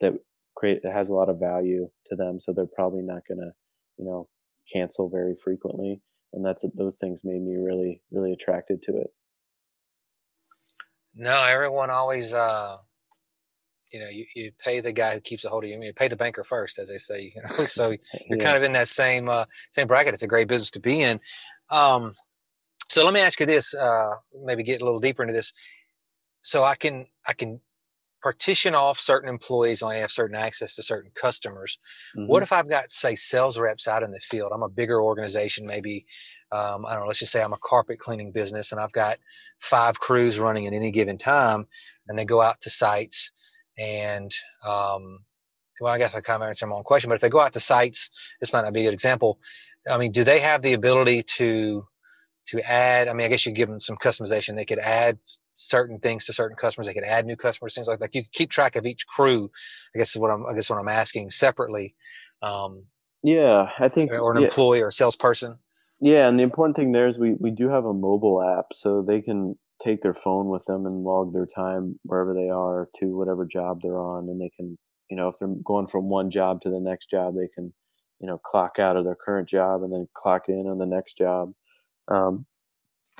that 0.00 0.14
create 0.56 0.82
that 0.82 0.92
has 0.92 1.08
a 1.08 1.14
lot 1.14 1.28
of 1.28 1.38
value 1.38 1.88
to 2.06 2.16
them 2.16 2.38
so 2.40 2.52
they're 2.52 2.66
probably 2.66 3.02
not 3.02 3.22
going 3.28 3.38
to 3.38 3.50
you 3.98 4.04
know 4.04 4.28
cancel 4.72 5.08
very 5.08 5.34
frequently 5.34 6.00
and 6.34 6.44
that's 6.44 6.64
those 6.74 6.98
things 6.98 7.22
made 7.24 7.40
me 7.40 7.56
really 7.56 8.02
really 8.10 8.32
attracted 8.32 8.82
to 8.82 8.96
it. 8.96 9.08
No 11.14 11.42
everyone 11.44 11.90
always 11.90 12.34
uh 12.34 12.76
you 13.92 14.00
know 14.00 14.08
you, 14.08 14.26
you 14.34 14.52
pay 14.58 14.80
the 14.80 14.92
guy 14.92 15.14
who 15.14 15.20
keeps 15.20 15.44
a 15.44 15.48
hold 15.48 15.64
of 15.64 15.70
you. 15.70 15.80
You 15.80 15.92
pay 15.94 16.08
the 16.08 16.16
banker 16.16 16.42
first 16.44 16.78
as 16.78 16.88
they 16.88 16.98
say 16.98 17.32
you 17.34 17.42
know 17.42 17.64
so 17.64 17.90
you're 18.28 18.38
yeah. 18.38 18.44
kind 18.44 18.56
of 18.56 18.64
in 18.64 18.72
that 18.72 18.88
same 18.88 19.28
uh 19.28 19.44
same 19.70 19.86
bracket. 19.86 20.14
It's 20.14 20.24
a 20.24 20.28
great 20.28 20.48
business 20.48 20.72
to 20.72 20.80
be 20.80 21.02
in. 21.02 21.20
Um 21.70 22.12
so 22.88 23.04
let 23.04 23.14
me 23.14 23.20
ask 23.20 23.38
you 23.38 23.46
this 23.46 23.74
uh 23.74 24.10
maybe 24.44 24.64
get 24.64 24.82
a 24.82 24.84
little 24.84 25.00
deeper 25.00 25.22
into 25.22 25.34
this. 25.34 25.52
So 26.42 26.64
i 26.64 26.74
can 26.74 27.06
i 27.26 27.32
can 27.32 27.60
partition 28.24 28.74
off 28.74 28.98
certain 28.98 29.28
employees 29.28 29.82
only 29.82 30.00
have 30.00 30.10
certain 30.10 30.34
access 30.34 30.74
to 30.74 30.82
certain 30.82 31.10
customers. 31.14 31.78
Mm-hmm. 32.16 32.26
what 32.26 32.42
if 32.42 32.52
i've 32.52 32.70
got 32.70 32.90
say 32.90 33.14
sales 33.14 33.58
reps 33.58 33.86
out 33.86 34.02
in 34.02 34.10
the 34.10 34.18
field? 34.20 34.50
I'm 34.52 34.62
a 34.62 34.68
bigger 34.68 35.02
organization 35.02 35.66
maybe 35.66 36.06
um, 36.50 36.86
i 36.86 36.92
don't 36.92 37.02
know 37.02 37.06
let's 37.06 37.18
just 37.18 37.32
say 37.32 37.42
i'm 37.42 37.52
a 37.52 37.58
carpet 37.62 37.98
cleaning 37.98 38.32
business 38.32 38.72
and 38.72 38.80
i've 38.80 38.92
got 38.92 39.18
five 39.60 40.00
crews 40.00 40.38
running 40.38 40.66
at 40.66 40.72
any 40.72 40.90
given 40.90 41.18
time 41.18 41.66
and 42.08 42.18
they 42.18 42.24
go 42.24 42.40
out 42.40 42.62
to 42.62 42.70
sites 42.70 43.30
and 43.76 44.32
um, 44.66 45.18
well 45.82 45.92
i 45.92 45.98
guess 45.98 46.14
i 46.14 46.20
kind 46.22 46.42
of 46.42 46.48
answered 46.48 46.68
my 46.68 46.76
own 46.76 46.82
question 46.82 47.10
but 47.10 47.16
if 47.16 47.20
they 47.20 47.28
go 47.28 47.40
out 47.40 47.52
to 47.52 47.60
sites 47.60 48.08
this 48.40 48.54
might 48.54 48.62
not 48.62 48.72
be 48.72 48.80
a 48.80 48.84
good 48.84 48.94
example. 48.94 49.38
I 49.90 49.98
mean 49.98 50.12
do 50.12 50.24
they 50.24 50.40
have 50.40 50.62
the 50.62 50.72
ability 50.72 51.24
to 51.36 51.86
to 52.46 52.60
add 52.70 53.08
i 53.08 53.12
mean 53.12 53.26
i 53.26 53.28
guess 53.28 53.46
you 53.46 53.52
give 53.52 53.68
them 53.68 53.80
some 53.80 53.96
customization. 53.96 54.56
They 54.56 54.64
could 54.64 54.78
add 54.78 55.18
certain 55.54 55.98
things 55.98 56.26
to 56.26 56.32
certain 56.32 56.56
customers. 56.56 56.86
They 56.86 56.94
could 56.94 57.04
add 57.04 57.26
new 57.26 57.36
customers 57.36 57.74
things 57.74 57.88
like 57.88 58.00
that. 58.00 58.14
You 58.14 58.22
keep 58.32 58.50
track 58.50 58.76
of 58.76 58.86
each 58.86 59.06
crew 59.06 59.50
i 59.94 59.98
guess 59.98 60.10
is 60.10 60.16
what 60.16 60.30
i'm 60.30 60.44
i 60.46 60.54
guess 60.54 60.70
what 60.70 60.78
i'm 60.78 60.88
asking 60.88 61.30
separately 61.30 61.94
um, 62.42 62.84
yeah 63.22 63.70
i 63.78 63.88
think 63.88 64.12
or 64.12 64.32
an 64.32 64.40
yeah. 64.40 64.48
employee 64.48 64.82
or 64.82 64.88
a 64.88 64.92
salesperson. 64.92 65.58
Yeah 66.00 66.28
and 66.28 66.38
the 66.38 66.42
important 66.42 66.76
thing 66.76 66.92
there 66.92 67.06
is 67.06 67.18
we 67.18 67.34
we 67.38 67.50
do 67.50 67.68
have 67.68 67.84
a 67.84 67.94
mobile 67.94 68.42
app 68.42 68.66
so 68.74 69.02
they 69.02 69.20
can 69.20 69.56
take 69.82 70.02
their 70.02 70.14
phone 70.14 70.48
with 70.48 70.64
them 70.66 70.86
and 70.86 71.04
log 71.04 71.32
their 71.32 71.46
time 71.46 71.98
wherever 72.04 72.34
they 72.34 72.48
are 72.48 72.88
to 73.00 73.16
whatever 73.16 73.44
job 73.44 73.80
they're 73.82 73.98
on 73.98 74.28
and 74.28 74.40
they 74.40 74.50
can 74.56 74.76
you 75.10 75.16
know 75.16 75.28
if 75.28 75.36
they're 75.38 75.48
going 75.64 75.86
from 75.86 76.08
one 76.08 76.30
job 76.30 76.60
to 76.60 76.70
the 76.70 76.80
next 76.80 77.10
job 77.10 77.34
they 77.34 77.48
can 77.54 77.72
you 78.20 78.26
know 78.26 78.38
clock 78.38 78.78
out 78.78 78.96
of 78.96 79.04
their 79.04 79.16
current 79.16 79.48
job 79.48 79.82
and 79.82 79.92
then 79.92 80.06
clock 80.14 80.48
in 80.48 80.66
on 80.66 80.78
the 80.78 80.86
next 80.86 81.18
job 81.18 81.52
um, 82.08 82.46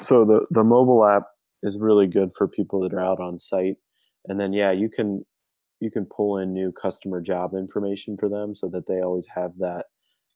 so 0.02 0.24
the 0.24 0.46
the 0.50 0.64
mobile 0.64 1.04
app 1.04 1.24
is 1.62 1.78
really 1.78 2.06
good 2.06 2.30
for 2.36 2.46
people 2.46 2.80
that 2.80 2.92
are 2.92 3.04
out 3.04 3.20
on 3.20 3.38
site. 3.38 3.76
And 4.26 4.38
then 4.38 4.52
yeah, 4.52 4.72
you 4.72 4.88
can 4.88 5.24
you 5.80 5.90
can 5.90 6.06
pull 6.06 6.38
in 6.38 6.52
new 6.52 6.72
customer 6.72 7.20
job 7.20 7.54
information 7.54 8.16
for 8.16 8.28
them 8.28 8.54
so 8.54 8.68
that 8.68 8.86
they 8.86 9.00
always 9.00 9.26
have 9.34 9.52
that 9.58 9.86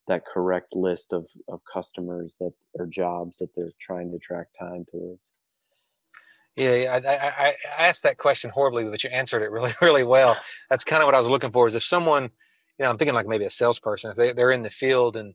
that 0.07 0.23
correct 0.33 0.75
list 0.75 1.13
of 1.13 1.27
of 1.49 1.61
customers 1.73 2.35
that 2.41 2.53
or 2.75 2.87
jobs 2.87 3.39
that 3.39 3.51
they're 3.57 3.73
trying 3.81 4.11
to 4.11 4.19
track 4.19 4.47
time 4.59 4.85
towards. 4.91 5.31
Yeah, 6.57 6.99
I, 7.05 7.09
I, 7.09 7.57
I 7.79 7.87
asked 7.87 8.03
that 8.03 8.19
question 8.19 8.51
horribly, 8.51 8.83
but 8.85 9.05
you 9.05 9.11
answered 9.11 9.43
it 9.43 9.51
really, 9.53 9.73
really 9.83 10.03
well. 10.03 10.37
That's 10.69 10.83
kind 10.83 11.03
of 11.03 11.07
what 11.07 11.15
I 11.15 11.21
was 11.21 11.29
looking 11.29 11.53
for. 11.53 11.69
Is 11.69 11.77
if 11.77 11.85
someone, 11.85 12.25
you 12.25 12.31
know, 12.81 12.91
I'm 12.91 12.99
thinking 12.99 13.15
like 13.15 13.29
maybe 13.29 13.45
a 13.45 13.51
salesperson, 13.51 14.11
if 14.11 14.17
they, 14.17 14.33
they're 14.33 14.51
in 14.51 14.63
the 14.63 14.71
field 14.71 15.17
and 15.17 15.35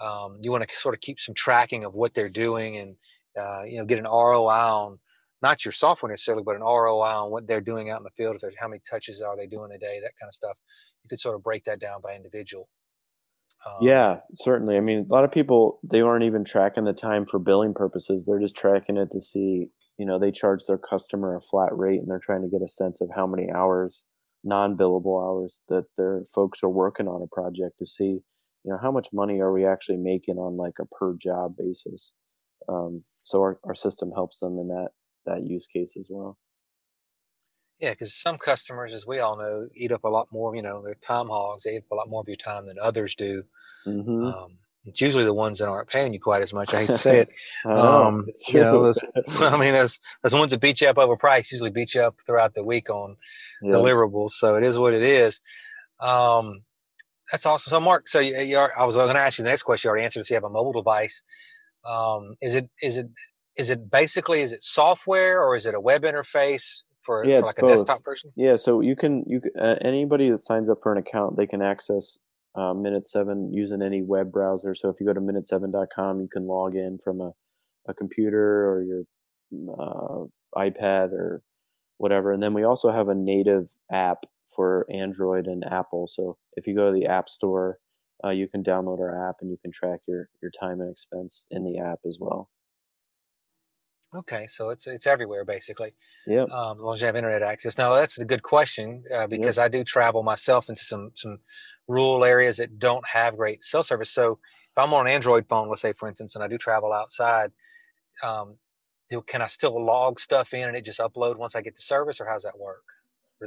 um, 0.00 0.38
you 0.40 0.50
want 0.50 0.68
to 0.68 0.76
sort 0.76 0.94
of 0.94 1.00
keep 1.00 1.20
some 1.20 1.34
tracking 1.34 1.84
of 1.84 1.94
what 1.94 2.14
they're 2.14 2.28
doing 2.28 2.76
and 2.76 2.96
uh, 3.38 3.62
you 3.62 3.78
know 3.78 3.84
get 3.84 3.98
an 3.98 4.04
ROI 4.04 4.48
on 4.48 4.98
not 5.42 5.64
your 5.64 5.72
software 5.72 6.10
necessarily, 6.10 6.42
but 6.44 6.56
an 6.56 6.62
ROI 6.62 7.00
on 7.00 7.30
what 7.30 7.46
they're 7.46 7.60
doing 7.60 7.90
out 7.90 7.98
in 7.98 8.04
the 8.04 8.10
field. 8.10 8.34
If 8.34 8.42
there's 8.42 8.54
how 8.58 8.68
many 8.68 8.82
touches 8.88 9.22
are 9.22 9.36
they 9.36 9.46
doing 9.46 9.70
a 9.72 9.78
day, 9.78 10.00
that 10.00 10.12
kind 10.20 10.28
of 10.28 10.34
stuff. 10.34 10.56
You 11.02 11.08
could 11.08 11.20
sort 11.20 11.34
of 11.34 11.42
break 11.42 11.64
that 11.64 11.80
down 11.80 12.00
by 12.02 12.14
individual. 12.14 12.68
Um, 13.66 13.78
yeah, 13.80 14.16
certainly. 14.36 14.76
I 14.76 14.80
mean, 14.80 15.06
a 15.10 15.12
lot 15.12 15.24
of 15.24 15.32
people 15.32 15.80
they 15.82 16.00
aren't 16.00 16.24
even 16.24 16.44
tracking 16.44 16.84
the 16.84 16.92
time 16.92 17.26
for 17.26 17.38
billing 17.38 17.74
purposes. 17.74 18.24
They're 18.26 18.40
just 18.40 18.56
tracking 18.56 18.96
it 18.96 19.10
to 19.12 19.22
see, 19.22 19.68
you 19.98 20.06
know, 20.06 20.18
they 20.18 20.30
charge 20.30 20.60
their 20.66 20.78
customer 20.78 21.36
a 21.36 21.40
flat 21.40 21.76
rate, 21.76 22.00
and 22.00 22.08
they're 22.08 22.20
trying 22.20 22.42
to 22.42 22.48
get 22.48 22.62
a 22.62 22.68
sense 22.68 23.00
of 23.00 23.08
how 23.14 23.26
many 23.26 23.50
hours, 23.50 24.04
non-billable 24.44 25.26
hours, 25.26 25.62
that 25.68 25.84
their 25.96 26.22
folks 26.34 26.62
are 26.62 26.70
working 26.70 27.08
on 27.08 27.22
a 27.22 27.34
project 27.34 27.78
to 27.78 27.86
see 27.86 28.20
you 28.64 28.72
know 28.72 28.78
how 28.80 28.90
much 28.90 29.08
money 29.12 29.40
are 29.40 29.52
we 29.52 29.66
actually 29.66 29.96
making 29.96 30.36
on 30.36 30.56
like 30.56 30.74
a 30.80 30.86
per 30.86 31.14
job 31.14 31.54
basis 31.56 32.12
um, 32.68 33.02
so 33.22 33.40
our, 33.40 33.58
our 33.64 33.74
system 33.74 34.10
helps 34.14 34.38
them 34.40 34.58
in 34.58 34.68
that 34.68 34.88
that 35.26 35.46
use 35.46 35.66
case 35.66 35.94
as 35.98 36.06
well 36.08 36.38
yeah 37.78 37.90
because 37.90 38.14
some 38.14 38.38
customers 38.38 38.94
as 38.94 39.06
we 39.06 39.20
all 39.20 39.36
know 39.36 39.66
eat 39.74 39.92
up 39.92 40.04
a 40.04 40.08
lot 40.08 40.28
more 40.32 40.54
you 40.54 40.62
know 40.62 40.82
they're 40.82 40.94
time 40.94 41.28
hogs 41.28 41.64
they 41.64 41.72
eat 41.72 41.84
up 41.84 41.92
a 41.92 41.94
lot 41.94 42.08
more 42.08 42.20
of 42.20 42.28
your 42.28 42.36
time 42.36 42.66
than 42.66 42.76
others 42.80 43.14
do 43.14 43.42
mm-hmm. 43.86 44.24
um, 44.24 44.58
it's 44.86 45.00
usually 45.00 45.24
the 45.24 45.34
ones 45.34 45.58
that 45.58 45.68
aren't 45.68 45.88
paying 45.88 46.12
you 46.12 46.20
quite 46.20 46.42
as 46.42 46.52
much. 46.52 46.72
I 46.72 46.80
hate 46.80 46.86
to 46.86 46.98
say 46.98 47.18
it. 47.20 47.28
um, 47.66 48.26
you 48.48 48.60
know, 48.60 48.82
those, 48.82 48.98
I 49.40 49.56
mean, 49.58 49.74
those 49.74 50.00
those 50.22 50.34
ones 50.34 50.52
that 50.52 50.60
beat 50.60 50.80
you 50.80 50.88
up 50.88 50.98
over 50.98 51.16
price 51.16 51.52
usually 51.52 51.70
beat 51.70 51.94
you 51.94 52.00
up 52.00 52.14
throughout 52.26 52.54
the 52.54 52.64
week 52.64 52.88
on 52.88 53.16
yeah. 53.62 53.72
deliverables. 53.72 54.30
So 54.30 54.56
it 54.56 54.64
is 54.64 54.78
what 54.78 54.94
it 54.94 55.02
is. 55.02 55.40
Um, 56.00 56.62
That's 57.32 57.46
awesome. 57.46 57.70
So, 57.70 57.80
Marc, 57.80 58.08
so 58.08 58.18
you, 58.18 58.38
you 58.40 58.58
are, 58.58 58.72
I 58.76 58.84
was 58.84 58.96
going 58.96 59.14
to 59.14 59.20
ask 59.20 59.38
you 59.38 59.44
the 59.44 59.50
next 59.50 59.62
question. 59.62 59.88
You 59.88 59.90
already 59.90 60.04
answered. 60.04 60.24
So, 60.24 60.34
you 60.34 60.36
have 60.36 60.44
a 60.44 60.50
mobile 60.50 60.72
device. 60.72 61.22
Um, 61.88 62.34
is 62.42 62.54
it 62.54 62.68
is 62.82 62.98
it 62.98 63.06
is 63.56 63.70
it 63.70 63.90
basically 63.90 64.40
is 64.40 64.52
it 64.52 64.62
software 64.62 65.42
or 65.42 65.56
is 65.56 65.66
it 65.66 65.74
a 65.74 65.80
web 65.80 66.02
interface 66.02 66.82
for, 67.02 67.24
yeah, 67.24 67.40
for 67.40 67.46
like 67.46 67.58
a 67.58 67.62
both. 67.62 67.70
desktop 67.70 68.04
person? 68.04 68.32
Yeah, 68.36 68.56
so 68.56 68.80
you 68.80 68.96
can 68.96 69.24
you 69.26 69.40
uh, 69.60 69.76
anybody 69.80 70.30
that 70.30 70.38
signs 70.38 70.68
up 70.68 70.78
for 70.82 70.92
an 70.92 70.98
account, 70.98 71.36
they 71.36 71.46
can 71.46 71.62
access 71.62 72.18
uh, 72.54 72.74
Minute 72.74 73.06
Seven 73.06 73.52
using 73.52 73.82
any 73.82 74.02
web 74.02 74.32
browser. 74.32 74.74
So 74.74 74.88
if 74.88 74.96
you 75.00 75.06
go 75.06 75.12
to 75.12 75.20
minute7.com, 75.20 76.20
you 76.20 76.28
can 76.32 76.46
log 76.46 76.74
in 76.74 76.98
from 77.02 77.20
a, 77.20 77.32
a 77.88 77.94
computer 77.94 78.68
or 78.68 78.82
your 78.82 79.02
uh, 79.78 80.26
iPad 80.56 81.12
or 81.12 81.42
whatever. 81.98 82.32
And 82.32 82.42
then 82.42 82.54
we 82.54 82.64
also 82.64 82.90
have 82.90 83.08
a 83.08 83.14
native 83.14 83.70
app 83.92 84.18
for 84.54 84.86
Android 84.90 85.46
and 85.46 85.64
Apple. 85.64 86.08
So 86.10 86.36
if 86.54 86.66
you 86.66 86.74
go 86.74 86.92
to 86.92 86.98
the 86.98 87.06
App 87.06 87.28
Store, 87.28 87.78
uh, 88.24 88.30
you 88.30 88.48
can 88.48 88.62
download 88.62 88.98
our 88.98 89.28
app 89.28 89.36
and 89.40 89.50
you 89.50 89.56
can 89.62 89.72
track 89.72 90.00
your 90.06 90.28
your 90.42 90.50
time 90.50 90.80
and 90.80 90.90
expense 90.90 91.46
in 91.50 91.64
the 91.64 91.78
app 91.78 92.00
as 92.06 92.18
well. 92.20 92.50
Okay, 94.14 94.46
so 94.48 94.70
it's 94.70 94.86
it's 94.86 95.06
everywhere 95.06 95.44
basically. 95.44 95.94
Yeah. 96.26 96.42
Um, 96.42 96.78
as 96.78 96.82
long 96.82 96.94
as 96.94 97.00
you 97.00 97.06
have 97.06 97.16
internet 97.16 97.42
access. 97.42 97.78
Now 97.78 97.94
that's 97.94 98.18
a 98.18 98.24
good 98.24 98.42
question 98.42 99.04
uh, 99.14 99.26
because 99.26 99.56
yep. 99.56 99.66
I 99.66 99.68
do 99.68 99.84
travel 99.84 100.22
myself 100.22 100.68
into 100.68 100.82
some 100.82 101.12
some 101.14 101.38
rural 101.86 102.24
areas 102.24 102.56
that 102.56 102.78
don't 102.78 103.06
have 103.06 103.36
great 103.36 103.64
cell 103.64 103.82
service. 103.82 104.10
So 104.10 104.32
if 104.32 104.78
I'm 104.78 104.92
on 104.94 105.06
an 105.06 105.12
Android 105.12 105.48
phone, 105.48 105.68
let's 105.68 105.80
say 105.80 105.92
for 105.92 106.08
instance, 106.08 106.34
and 106.34 106.42
I 106.42 106.48
do 106.48 106.58
travel 106.58 106.92
outside, 106.92 107.52
um, 108.22 108.56
do, 109.10 109.22
can 109.22 109.42
I 109.42 109.46
still 109.46 109.82
log 109.82 110.18
stuff 110.18 110.54
in 110.54 110.66
and 110.66 110.76
it 110.76 110.84
just 110.84 111.00
upload 111.00 111.36
once 111.36 111.54
I 111.54 111.62
get 111.62 111.76
the 111.76 111.82
service, 111.82 112.20
or 112.20 112.26
how's 112.26 112.42
that 112.42 112.58
work? 112.58 112.82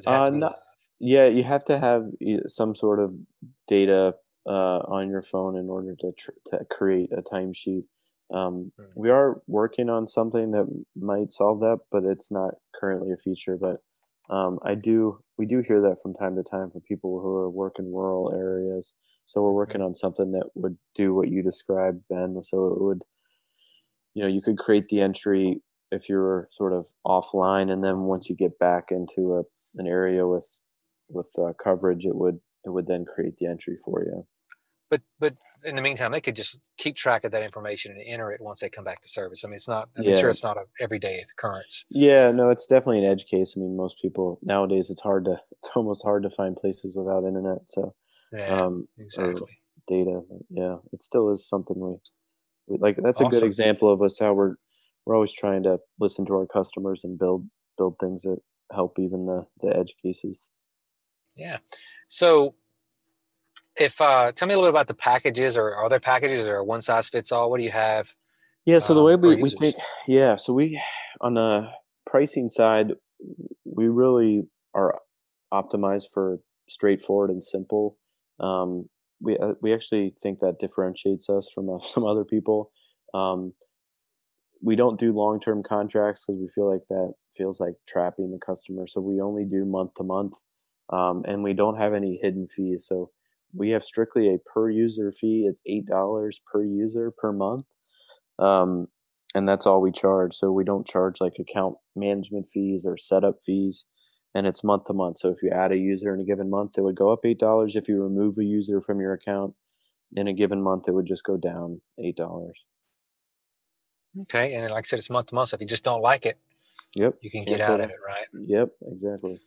uh, 0.07 0.29
not, 0.29 0.59
yeah, 0.99 1.27
you 1.27 1.43
have 1.43 1.65
to 1.65 1.79
have 1.79 2.03
some 2.47 2.75
sort 2.75 2.99
of 2.99 3.13
data 3.67 4.13
uh, 4.47 4.79
on 4.87 5.09
your 5.09 5.21
phone 5.21 5.57
in 5.57 5.69
order 5.69 5.95
to 5.99 6.11
tr- 6.17 6.31
to 6.51 6.59
create 6.69 7.09
a 7.11 7.21
timesheet. 7.21 7.83
Um, 8.33 8.71
mm. 8.79 8.85
We 8.95 9.09
are 9.09 9.41
working 9.47 9.89
on 9.89 10.07
something 10.07 10.51
that 10.51 10.65
might 10.95 11.31
solve 11.31 11.59
that, 11.61 11.79
but 11.91 12.03
it's 12.03 12.31
not 12.31 12.55
currently 12.79 13.11
a 13.11 13.17
feature. 13.17 13.57
But 13.59 13.77
um, 14.33 14.59
I 14.63 14.75
do, 14.75 15.19
we 15.37 15.45
do 15.45 15.61
hear 15.61 15.81
that 15.81 15.97
from 16.01 16.13
time 16.13 16.35
to 16.35 16.43
time 16.43 16.71
from 16.71 16.81
people 16.81 17.21
who 17.21 17.35
are 17.35 17.49
working 17.49 17.93
rural 17.93 18.33
areas. 18.33 18.93
So 19.25 19.41
we're 19.41 19.51
working 19.51 19.81
mm. 19.81 19.85
on 19.85 19.95
something 19.95 20.31
that 20.31 20.49
would 20.55 20.77
do 20.95 21.13
what 21.13 21.29
you 21.29 21.43
described, 21.43 22.01
Ben. 22.09 22.41
So 22.43 22.67
it 22.67 22.81
would, 22.81 23.01
you 24.13 24.23
know, 24.23 24.29
you 24.29 24.41
could 24.41 24.57
create 24.57 24.87
the 24.89 25.01
entry 25.01 25.61
if 25.91 26.09
you're 26.09 26.49
sort 26.51 26.73
of 26.73 26.87
offline, 27.05 27.71
and 27.71 27.83
then 27.83 28.01
once 28.01 28.29
you 28.29 28.35
get 28.35 28.57
back 28.59 28.85
into 28.89 29.35
a 29.35 29.43
an 29.75 29.87
area 29.87 30.27
with 30.27 30.47
with 31.13 31.29
uh, 31.37 31.53
coverage, 31.61 32.05
it 32.05 32.15
would 32.15 32.39
it 32.65 32.69
would 32.69 32.87
then 32.87 33.05
create 33.05 33.37
the 33.37 33.47
entry 33.47 33.77
for 33.83 34.03
you 34.03 34.25
but 34.93 35.01
but 35.19 35.35
in 35.65 35.75
the 35.75 35.81
meantime, 35.81 36.11
they 36.11 36.21
could 36.21 36.35
just 36.35 36.59
keep 36.77 36.95
track 36.95 37.23
of 37.23 37.31
that 37.31 37.41
information 37.41 37.93
and 37.93 38.03
enter 38.05 38.31
it 38.31 38.39
once 38.39 38.59
they 38.59 38.69
come 38.69 38.83
back 38.83 39.01
to 39.01 39.07
service. 39.07 39.43
I 39.43 39.47
mean, 39.47 39.55
it's 39.55 39.67
not. 39.67 39.89
I'm 39.97 40.03
yeah. 40.03 40.15
sure 40.15 40.29
it's 40.29 40.43
not 40.43 40.57
an 40.57 40.65
everyday 40.79 41.23
occurrence. 41.31 41.85
Yeah, 41.89 42.29
no, 42.29 42.51
it's 42.51 42.67
definitely 42.67 42.99
an 42.99 43.11
edge 43.11 43.25
case. 43.25 43.55
I 43.57 43.61
mean, 43.61 43.75
most 43.75 43.95
people 44.01 44.39
nowadays, 44.43 44.91
it's 44.91 45.01
hard 45.01 45.25
to. 45.25 45.39
It's 45.51 45.69
almost 45.75 46.03
hard 46.03 46.21
to 46.23 46.29
find 46.29 46.55
places 46.55 46.95
without 46.95 47.23
internet. 47.25 47.59
So, 47.69 47.95
yeah, 48.31 48.55
um, 48.55 48.87
exactly. 48.99 49.57
Data, 49.87 50.21
yeah, 50.51 50.75
it 50.91 51.01
still 51.01 51.31
is 51.31 51.47
something 51.47 51.79
we, 51.79 51.95
we 52.67 52.77
like. 52.79 52.97
That's 53.01 53.19
a 53.19 53.25
awesome. 53.25 53.39
good 53.39 53.47
example 53.47 53.91
of 53.91 54.03
us 54.03 54.19
how 54.19 54.33
we're 54.33 54.53
we're 55.07 55.15
always 55.15 55.33
trying 55.33 55.63
to 55.63 55.79
listen 55.99 56.25
to 56.27 56.33
our 56.33 56.45
customers 56.45 57.01
and 57.03 57.17
build 57.17 57.47
build 57.79 57.95
things 57.99 58.21
that 58.23 58.37
help 58.71 58.99
even 58.99 59.25
the 59.25 59.47
the 59.61 59.75
edge 59.75 59.95
cases. 60.03 60.49
Yeah. 61.35 61.57
So 62.07 62.55
if 63.75 63.99
uh, 63.99 64.31
tell 64.33 64.47
me 64.47 64.53
a 64.53 64.57
little 64.57 64.71
bit 64.71 64.75
about 64.75 64.87
the 64.87 64.93
packages 64.93 65.57
or 65.57 65.75
are 65.75 65.89
there 65.89 65.99
packages 65.99 66.47
or 66.47 66.63
one 66.63 66.81
size 66.81 67.09
fits 67.09 67.31
all. 67.31 67.49
What 67.49 67.57
do 67.57 67.63
you 67.63 67.71
have 67.71 68.13
yeah 68.65 68.79
so 68.79 68.93
um, 68.93 68.97
the 68.97 69.03
way 69.03 69.15
we, 69.15 69.41
we 69.41 69.49
think 69.49 69.75
yeah 70.07 70.37
so 70.37 70.53
we 70.53 70.81
on 71.19 71.33
the 71.33 71.67
pricing 72.05 72.49
side 72.49 72.93
we 73.65 73.87
really 73.89 74.43
are 74.73 74.99
optimized 75.53 76.05
for 76.13 76.39
straightforward 76.69 77.29
and 77.29 77.43
simple. 77.43 77.97
Um, 78.39 78.89
we 79.21 79.37
uh, 79.37 79.53
we 79.61 79.73
actually 79.73 80.15
think 80.21 80.39
that 80.39 80.59
differentiates 80.59 81.29
us 81.29 81.49
from 81.53 81.69
uh, 81.69 81.79
some 81.93 82.05
other 82.05 82.25
people. 82.25 82.71
Um, 83.13 83.53
we 84.61 84.75
don't 84.75 84.99
do 84.99 85.13
long 85.13 85.39
term 85.39 85.61
contracts 85.61 86.23
because 86.25 86.39
we 86.39 86.49
feel 86.53 86.69
like 86.71 86.81
that 86.89 87.13
feels 87.37 87.59
like 87.59 87.73
trapping 87.87 88.31
the 88.31 88.39
customer 88.45 88.85
so 88.87 89.01
we 89.01 89.19
only 89.19 89.43
do 89.43 89.65
month 89.65 89.91
to 89.95 90.03
month 90.03 90.33
um, 90.89 91.23
and 91.27 91.43
we 91.43 91.53
don't 91.53 91.77
have 91.77 91.93
any 91.93 92.19
hidden 92.21 92.47
fees 92.47 92.85
so 92.87 93.09
we 93.53 93.69
have 93.69 93.83
strictly 93.83 94.33
a 94.33 94.37
per 94.39 94.69
user 94.69 95.11
fee. 95.11 95.45
It's 95.47 95.61
eight 95.65 95.85
dollars 95.85 96.41
per 96.51 96.63
user 96.63 97.11
per 97.11 97.31
month, 97.31 97.65
um, 98.39 98.87
and 99.35 99.47
that's 99.47 99.65
all 99.67 99.81
we 99.81 99.91
charge. 99.91 100.35
So 100.35 100.51
we 100.51 100.63
don't 100.63 100.87
charge 100.87 101.21
like 101.21 101.35
account 101.39 101.75
management 101.95 102.47
fees 102.51 102.85
or 102.85 102.97
setup 102.97 103.37
fees, 103.45 103.85
and 104.33 104.47
it's 104.47 104.63
month 104.63 104.85
to 104.85 104.93
month. 104.93 105.19
So 105.19 105.29
if 105.29 105.43
you 105.43 105.51
add 105.51 105.71
a 105.71 105.77
user 105.77 106.13
in 106.13 106.21
a 106.21 106.25
given 106.25 106.49
month, 106.49 106.77
it 106.77 106.81
would 106.81 106.95
go 106.95 107.11
up 107.13 107.25
eight 107.25 107.39
dollars. 107.39 107.75
If 107.75 107.87
you 107.87 108.01
remove 108.01 108.37
a 108.39 108.43
user 108.43 108.81
from 108.81 108.99
your 108.99 109.13
account 109.13 109.53
in 110.15 110.27
a 110.27 110.33
given 110.33 110.61
month, 110.63 110.87
it 110.87 110.93
would 110.93 111.05
just 111.07 111.23
go 111.23 111.37
down 111.37 111.81
eight 111.99 112.17
dollars. 112.17 112.59
Okay, 114.23 114.53
and 114.55 114.69
like 114.71 114.85
I 114.85 114.87
said, 114.87 114.99
it's 114.99 115.09
month 115.09 115.27
to 115.27 115.35
month. 115.35 115.49
So 115.49 115.55
if 115.55 115.61
you 115.61 115.67
just 115.67 115.83
don't 115.83 116.01
like 116.01 116.25
it, 116.25 116.37
yep, 116.95 117.13
you 117.21 117.31
can 117.31 117.45
get 117.45 117.61
out 117.61 117.81
of 117.81 117.89
it, 117.89 117.97
right? 118.05 118.25
Yep, 118.33 118.69
exactly. 118.91 119.39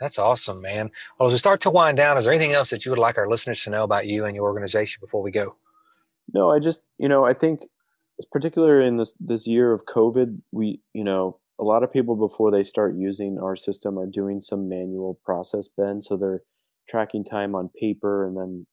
That's 0.00 0.18
awesome, 0.18 0.62
man. 0.62 0.90
Well, 1.18 1.26
as 1.26 1.32
we 1.32 1.38
start 1.38 1.60
to 1.62 1.70
wind 1.70 1.96
down, 1.96 2.16
is 2.16 2.24
there 2.24 2.32
anything 2.32 2.52
else 2.52 2.70
that 2.70 2.84
you 2.84 2.92
would 2.92 3.00
like 3.00 3.18
our 3.18 3.28
listeners 3.28 3.62
to 3.64 3.70
know 3.70 3.84
about 3.84 4.06
you 4.06 4.24
and 4.24 4.36
your 4.36 4.44
organization 4.44 5.00
before 5.00 5.22
we 5.22 5.30
go? 5.30 5.56
No, 6.32 6.50
I 6.50 6.58
just, 6.60 6.82
you 6.98 7.08
know, 7.08 7.24
I 7.24 7.34
think 7.34 7.62
particularly 8.32 8.86
in 8.86 8.96
this 8.96 9.14
this 9.18 9.46
year 9.46 9.72
of 9.72 9.86
COVID, 9.86 10.40
we, 10.52 10.80
you 10.92 11.04
know, 11.04 11.38
a 11.58 11.64
lot 11.64 11.82
of 11.82 11.92
people 11.92 12.16
before 12.16 12.50
they 12.50 12.62
start 12.62 12.94
using 12.96 13.38
our 13.38 13.56
system 13.56 13.98
are 13.98 14.06
doing 14.06 14.40
some 14.40 14.68
manual 14.68 15.18
process, 15.24 15.68
Ben. 15.76 16.00
So 16.02 16.16
they're 16.16 16.42
tracking 16.88 17.24
time 17.24 17.54
on 17.54 17.70
paper 17.78 18.26
and 18.26 18.36
then, 18.36 18.66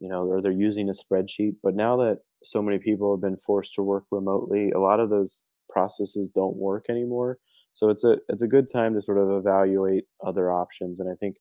you 0.00 0.08
know, 0.08 0.22
or 0.22 0.40
they're 0.40 0.50
using 0.50 0.88
a 0.88 0.92
spreadsheet. 0.92 1.56
But 1.62 1.74
now 1.74 1.96
that 1.98 2.20
so 2.42 2.62
many 2.62 2.78
people 2.78 3.14
have 3.14 3.20
been 3.20 3.36
forced 3.36 3.74
to 3.74 3.82
work 3.82 4.04
remotely, 4.10 4.70
a 4.70 4.80
lot 4.80 5.00
of 5.00 5.10
those 5.10 5.42
processes 5.68 6.30
don't 6.34 6.56
work 6.56 6.86
anymore. 6.88 7.38
So 7.72 7.88
it's 7.88 8.04
a 8.04 8.16
it's 8.28 8.42
a 8.42 8.48
good 8.48 8.70
time 8.70 8.94
to 8.94 9.02
sort 9.02 9.18
of 9.18 9.30
evaluate 9.30 10.04
other 10.26 10.52
options, 10.52 11.00
and 11.00 11.10
I 11.10 11.14
think 11.14 11.36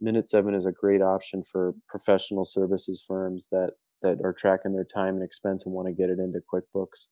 Minute 0.00 0.28
Seven 0.28 0.54
is 0.54 0.66
a 0.66 0.72
great 0.72 1.02
option 1.02 1.42
for 1.50 1.74
professional 1.88 2.44
services 2.44 3.04
firms 3.06 3.48
that 3.52 3.72
that 4.02 4.18
are 4.22 4.32
tracking 4.32 4.72
their 4.72 4.84
time 4.84 5.14
and 5.14 5.22
expense 5.22 5.64
and 5.64 5.74
want 5.74 5.88
to 5.88 5.94
get 5.94 6.10
it 6.10 6.18
into 6.18 6.40
QuickBooks. 6.52 7.06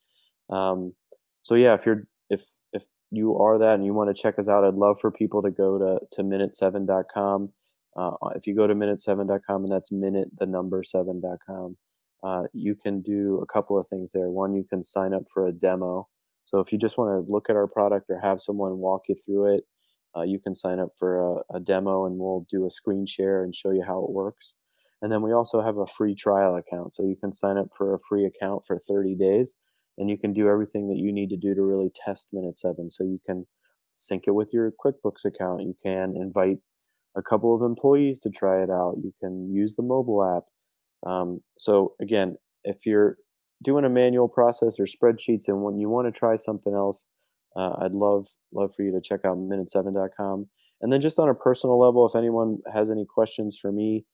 Um, 0.55 0.95
so 1.43 1.55
yeah, 1.55 1.75
if 1.75 1.87
you're 1.87 2.05
if 2.31 2.43
if 2.73 2.85
you 3.11 3.39
are 3.39 3.59
that 3.59 3.75
and 3.75 3.85
you 3.85 3.95
want 3.95 4.15
to 4.15 4.23
check 4.23 4.39
us 4.39 4.49
out, 4.49 4.65
I'd 4.65 4.75
love 4.75 4.99
for 5.01 5.11
people 5.11 5.43
to 5.43 5.51
go 5.51 5.79
to 5.79 6.01
to 6.13 6.23
minute7.com. 6.23 7.51
Uh, 7.97 8.11
if 8.35 8.47
you 8.47 8.57
go 8.57 8.67
to 8.67 8.75
minute7.com 8.75 9.65
and 9.65 9.73
that's 9.73 9.93
minute 9.93 10.29
the 10.39 10.47
number 10.47 10.83
7.com, 10.83 11.77
uh, 12.25 12.43
you 12.53 12.75
can 12.75 13.03
do 13.03 13.41
a 13.41 13.47
couple 13.47 13.79
of 13.79 13.87
things 13.89 14.11
there. 14.13 14.31
One, 14.31 14.55
you 14.55 14.65
can 14.69 14.83
sign 14.83 15.15
up 15.15 15.23
for 15.33 15.47
a 15.47 15.53
demo 15.53 16.09
so 16.55 16.61
if 16.61 16.71
you 16.71 16.79
just 16.79 16.97
want 16.97 17.11
to 17.11 17.33
look 17.33 17.51
at 17.51 17.57
our 17.57 17.67
product 17.67 18.07
or 18.11 18.21
have 18.21 18.41
someone 18.41 18.79
walk 18.79 19.07
you 19.09 19.17
through 19.17 19.57
it, 19.57 19.65
uh, 20.17 20.23
you 20.23 20.39
can 20.39 20.55
sign 20.55 20.79
up 20.79 20.91
for 20.97 21.19
a, 21.19 21.57
a, 21.57 21.59
demo 21.59 22.07
and 22.07 22.17
we'll 22.17 22.47
do 22.49 22.65
a 22.65 22.71
screen 22.71 23.05
share 23.07 23.43
and 23.43 23.53
show 23.53 23.73
you 23.73 23.83
how 23.85 24.05
it 24.05 24.13
works. 24.13 24.55
And 25.03 25.11
then 25.11 25.21
we 25.21 25.33
also 25.33 25.61
have 25.61 25.79
a 25.79 25.87
free 25.89 26.15
trial 26.15 26.55
account. 26.55 26.95
So 26.95 27.03
you 27.03 27.17
can 27.21 27.33
sign 27.33 27.59
up 27.59 27.71
for 27.77 27.93
a 27.93 27.99
free 28.09 28.25
account 28.25 28.63
for 28.65 28.79
30 28.89 29.17
days 29.17 29.57
and 29.99 30.09
you 30.09 30.17
can 30.17 30.33
do 30.33 30.49
everything 30.49 30.87
that 30.91 30.97
you 30.97 31.13
need 31.13 31.31
to 31.31 31.37
do 31.37 31.57
to 31.57 31.61
really 31.61 31.91
test 32.07 32.29
Minute 32.33 32.57
7. 32.57 32.89
So 32.89 33.03
you 33.03 33.19
can 33.27 33.49
sync 33.97 34.29
it 34.29 34.37
with 34.37 34.51
your 34.53 34.71
QuickBooks 34.71 35.25
account. 35.25 35.63
You 35.63 35.75
can 35.83 36.15
invite 36.17 36.59
a 37.17 37.23
couple 37.23 37.53
of 37.53 37.63
employees 37.63 38.21
to 38.21 38.31
try 38.31 38.63
it 38.63 38.71
out. 38.71 38.99
You 39.03 39.13
can 39.21 39.53
use 39.53 39.75
the 39.75 39.83
mobile 39.83 40.23
app. 40.23 41.11
Um, 41.11 41.41
so 41.59 41.95
again, 42.01 42.37
if 42.63 42.87
you're 42.87 43.17
doing 43.63 43.85
a 43.85 43.89
manual 43.89 44.29
process 44.29 44.77
or 44.79 44.87
spreadsheets 44.87 45.49
and 45.49 45.63
when 45.63 45.79
you 45.79 45.89
want 45.89 46.07
to 46.07 46.19
try 46.19 46.37
something 46.37 46.75
else 46.75 47.07
uh, 47.57 47.73
i'd 47.83 47.93
love 47.93 48.27
love 48.53 48.73
for 48.75 48.83
you 48.83 48.93
to 48.93 49.01
check 49.01 49.21
out 49.25 49.37
minute7.com 49.37 50.47
and 50.81 50.93
then 50.93 51.01
just 51.01 51.19
on 51.19 51.29
a 51.29 51.35
personal 51.35 51.79
level 51.79 52.07
if 52.07 52.17
anyone 52.17 52.59
has 52.73 52.91
any 52.91 53.07
questions 53.07 53.59
for 53.61 53.73
me 53.73 54.05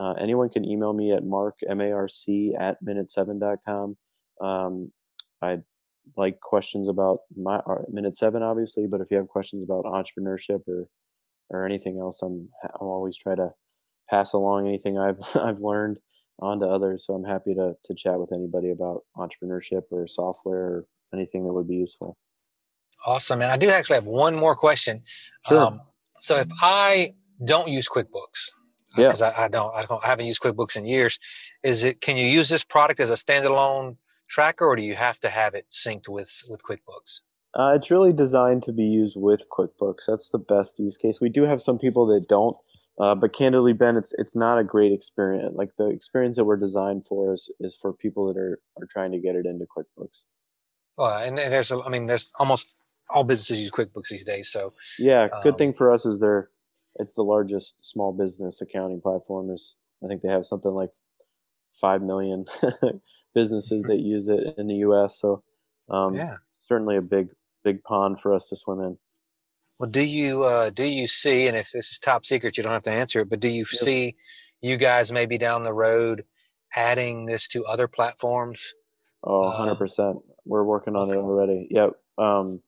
uh, 0.00 0.12
anyone 0.12 0.48
can 0.48 0.64
email 0.64 0.92
me 0.92 1.12
at 1.12 1.24
mark 1.24 1.56
m-a-r-c 1.68 2.54
at 2.58 2.76
minute7.com 2.86 3.96
um, 4.42 4.90
i'd 5.42 5.62
like 6.16 6.40
questions 6.40 6.88
about 6.88 7.18
my 7.36 7.56
uh, 7.56 7.82
minute 7.90 8.16
7 8.16 8.42
obviously 8.42 8.86
but 8.90 9.00
if 9.00 9.08
you 9.10 9.16
have 9.16 9.28
questions 9.28 9.62
about 9.62 9.84
entrepreneurship 9.84 10.60
or 10.66 10.88
or 11.50 11.64
anything 11.64 11.98
else 12.00 12.20
i'm 12.22 12.48
i'm 12.64 12.86
always 12.86 13.16
try 13.16 13.34
to 13.34 13.50
pass 14.10 14.32
along 14.32 14.66
anything 14.66 14.98
i've 14.98 15.20
i've 15.36 15.60
learned 15.60 15.98
on 16.40 16.60
to 16.60 16.66
others. 16.66 17.04
So 17.06 17.14
I'm 17.14 17.24
happy 17.24 17.54
to 17.54 17.76
to 17.84 17.94
chat 17.94 18.18
with 18.18 18.32
anybody 18.32 18.70
about 18.70 19.04
entrepreneurship 19.16 19.82
or 19.90 20.06
software 20.06 20.58
or 20.58 20.84
anything 21.12 21.44
that 21.44 21.52
would 21.52 21.68
be 21.68 21.76
useful. 21.76 22.16
Awesome, 23.06 23.42
and 23.42 23.50
I 23.50 23.56
do 23.56 23.68
actually 23.70 23.96
have 23.96 24.06
one 24.06 24.34
more 24.34 24.56
question. 24.56 25.02
Sure. 25.46 25.60
Um, 25.60 25.80
so 26.18 26.36
if 26.36 26.48
I 26.60 27.14
don't 27.44 27.68
use 27.68 27.88
QuickBooks 27.88 28.50
because 28.96 29.20
yeah. 29.20 29.32
I, 29.36 29.44
I, 29.44 29.48
don't, 29.48 29.74
I 29.74 29.84
don't, 29.84 30.04
I 30.04 30.08
haven't 30.08 30.26
used 30.26 30.42
QuickBooks 30.42 30.76
in 30.76 30.86
years. 30.86 31.18
Is 31.62 31.84
it? 31.84 32.00
Can 32.00 32.16
you 32.16 32.26
use 32.26 32.48
this 32.48 32.64
product 32.64 33.00
as 33.00 33.10
a 33.10 33.14
standalone 33.14 33.96
tracker, 34.28 34.66
or 34.66 34.76
do 34.76 34.82
you 34.82 34.94
have 34.94 35.18
to 35.20 35.28
have 35.28 35.54
it 35.54 35.66
synced 35.70 36.08
with 36.08 36.30
with 36.50 36.62
QuickBooks? 36.62 37.22
Uh, 37.58 37.72
it's 37.74 37.90
really 37.90 38.12
designed 38.12 38.62
to 38.62 38.72
be 38.72 38.84
used 38.84 39.16
with 39.16 39.48
QuickBooks. 39.50 40.02
That's 40.06 40.28
the 40.28 40.38
best 40.38 40.78
use 40.78 40.96
case. 40.96 41.20
We 41.20 41.28
do 41.28 41.42
have 41.42 41.60
some 41.60 41.76
people 41.76 42.06
that 42.06 42.28
don't, 42.28 42.56
uh, 43.00 43.16
but 43.16 43.34
candidly, 43.34 43.72
Ben, 43.72 43.96
it's 43.96 44.12
it's 44.16 44.36
not 44.36 44.58
a 44.58 44.64
great 44.64 44.92
experience. 44.92 45.56
Like 45.56 45.70
the 45.76 45.88
experience 45.88 46.36
that 46.36 46.44
we're 46.44 46.56
designed 46.56 47.04
for 47.04 47.34
is 47.34 47.52
is 47.58 47.76
for 47.80 47.92
people 47.92 48.32
that 48.32 48.38
are 48.38 48.60
are 48.80 48.86
trying 48.88 49.10
to 49.10 49.18
get 49.18 49.34
it 49.34 49.44
into 49.44 49.66
QuickBooks. 49.66 50.22
Well, 50.96 51.16
and, 51.16 51.38
there's, 51.38 51.70
I 51.70 51.88
mean, 51.88 52.06
there's 52.06 52.30
almost 52.38 52.74
all 53.10 53.24
businesses 53.24 53.58
use 53.58 53.70
QuickBooks 53.72 54.08
these 54.08 54.24
days. 54.24 54.48
So 54.48 54.74
yeah, 54.98 55.26
good 55.42 55.54
um, 55.54 55.58
thing 55.58 55.72
for 55.72 55.92
us 55.92 56.06
is 56.06 56.20
they're 56.20 56.50
it's 56.96 57.14
the 57.14 57.22
largest 57.22 57.84
small 57.84 58.12
business 58.12 58.60
accounting 58.60 59.00
platform. 59.00 59.48
There's 59.48 59.74
I 60.04 60.06
think 60.06 60.22
they 60.22 60.28
have 60.28 60.44
something 60.44 60.70
like 60.70 60.90
five 61.72 62.02
million 62.02 62.44
businesses 63.34 63.82
mm-hmm. 63.82 63.90
that 63.90 64.00
use 64.00 64.28
it 64.28 64.54
in 64.58 64.68
the 64.68 64.76
U.S. 64.76 65.18
So 65.18 65.42
um, 65.88 66.14
yeah, 66.14 66.36
certainly 66.60 66.96
a 66.96 67.02
big 67.02 67.30
big 67.68 67.82
pond 67.82 68.20
for 68.20 68.32
us 68.32 68.48
to 68.48 68.56
swim 68.56 68.80
in. 68.80 68.98
Well, 69.78 69.90
do 69.90 70.02
you 70.02 70.42
uh, 70.44 70.70
do 70.70 70.84
you 70.84 71.06
see, 71.06 71.46
and 71.46 71.56
if 71.56 71.70
this 71.70 71.92
is 71.92 71.98
top 71.98 72.26
secret, 72.26 72.56
you 72.56 72.62
don't 72.62 72.72
have 72.72 72.82
to 72.82 72.90
answer 72.90 73.20
it, 73.20 73.30
but 73.30 73.40
do 73.40 73.48
you 73.48 73.64
see 73.64 74.16
you 74.60 74.76
guys 74.76 75.12
maybe 75.12 75.38
down 75.38 75.62
the 75.62 75.72
road 75.72 76.24
adding 76.74 77.26
this 77.26 77.46
to 77.48 77.64
other 77.64 77.86
platforms? 77.86 78.74
Oh, 79.22 79.54
100%. 79.56 79.98
Um, 79.98 80.20
We're 80.44 80.64
working 80.64 80.96
on 80.96 81.10
it 81.10 81.16
already. 81.16 81.68
Yep. 81.70 81.92
Um, 82.18 82.60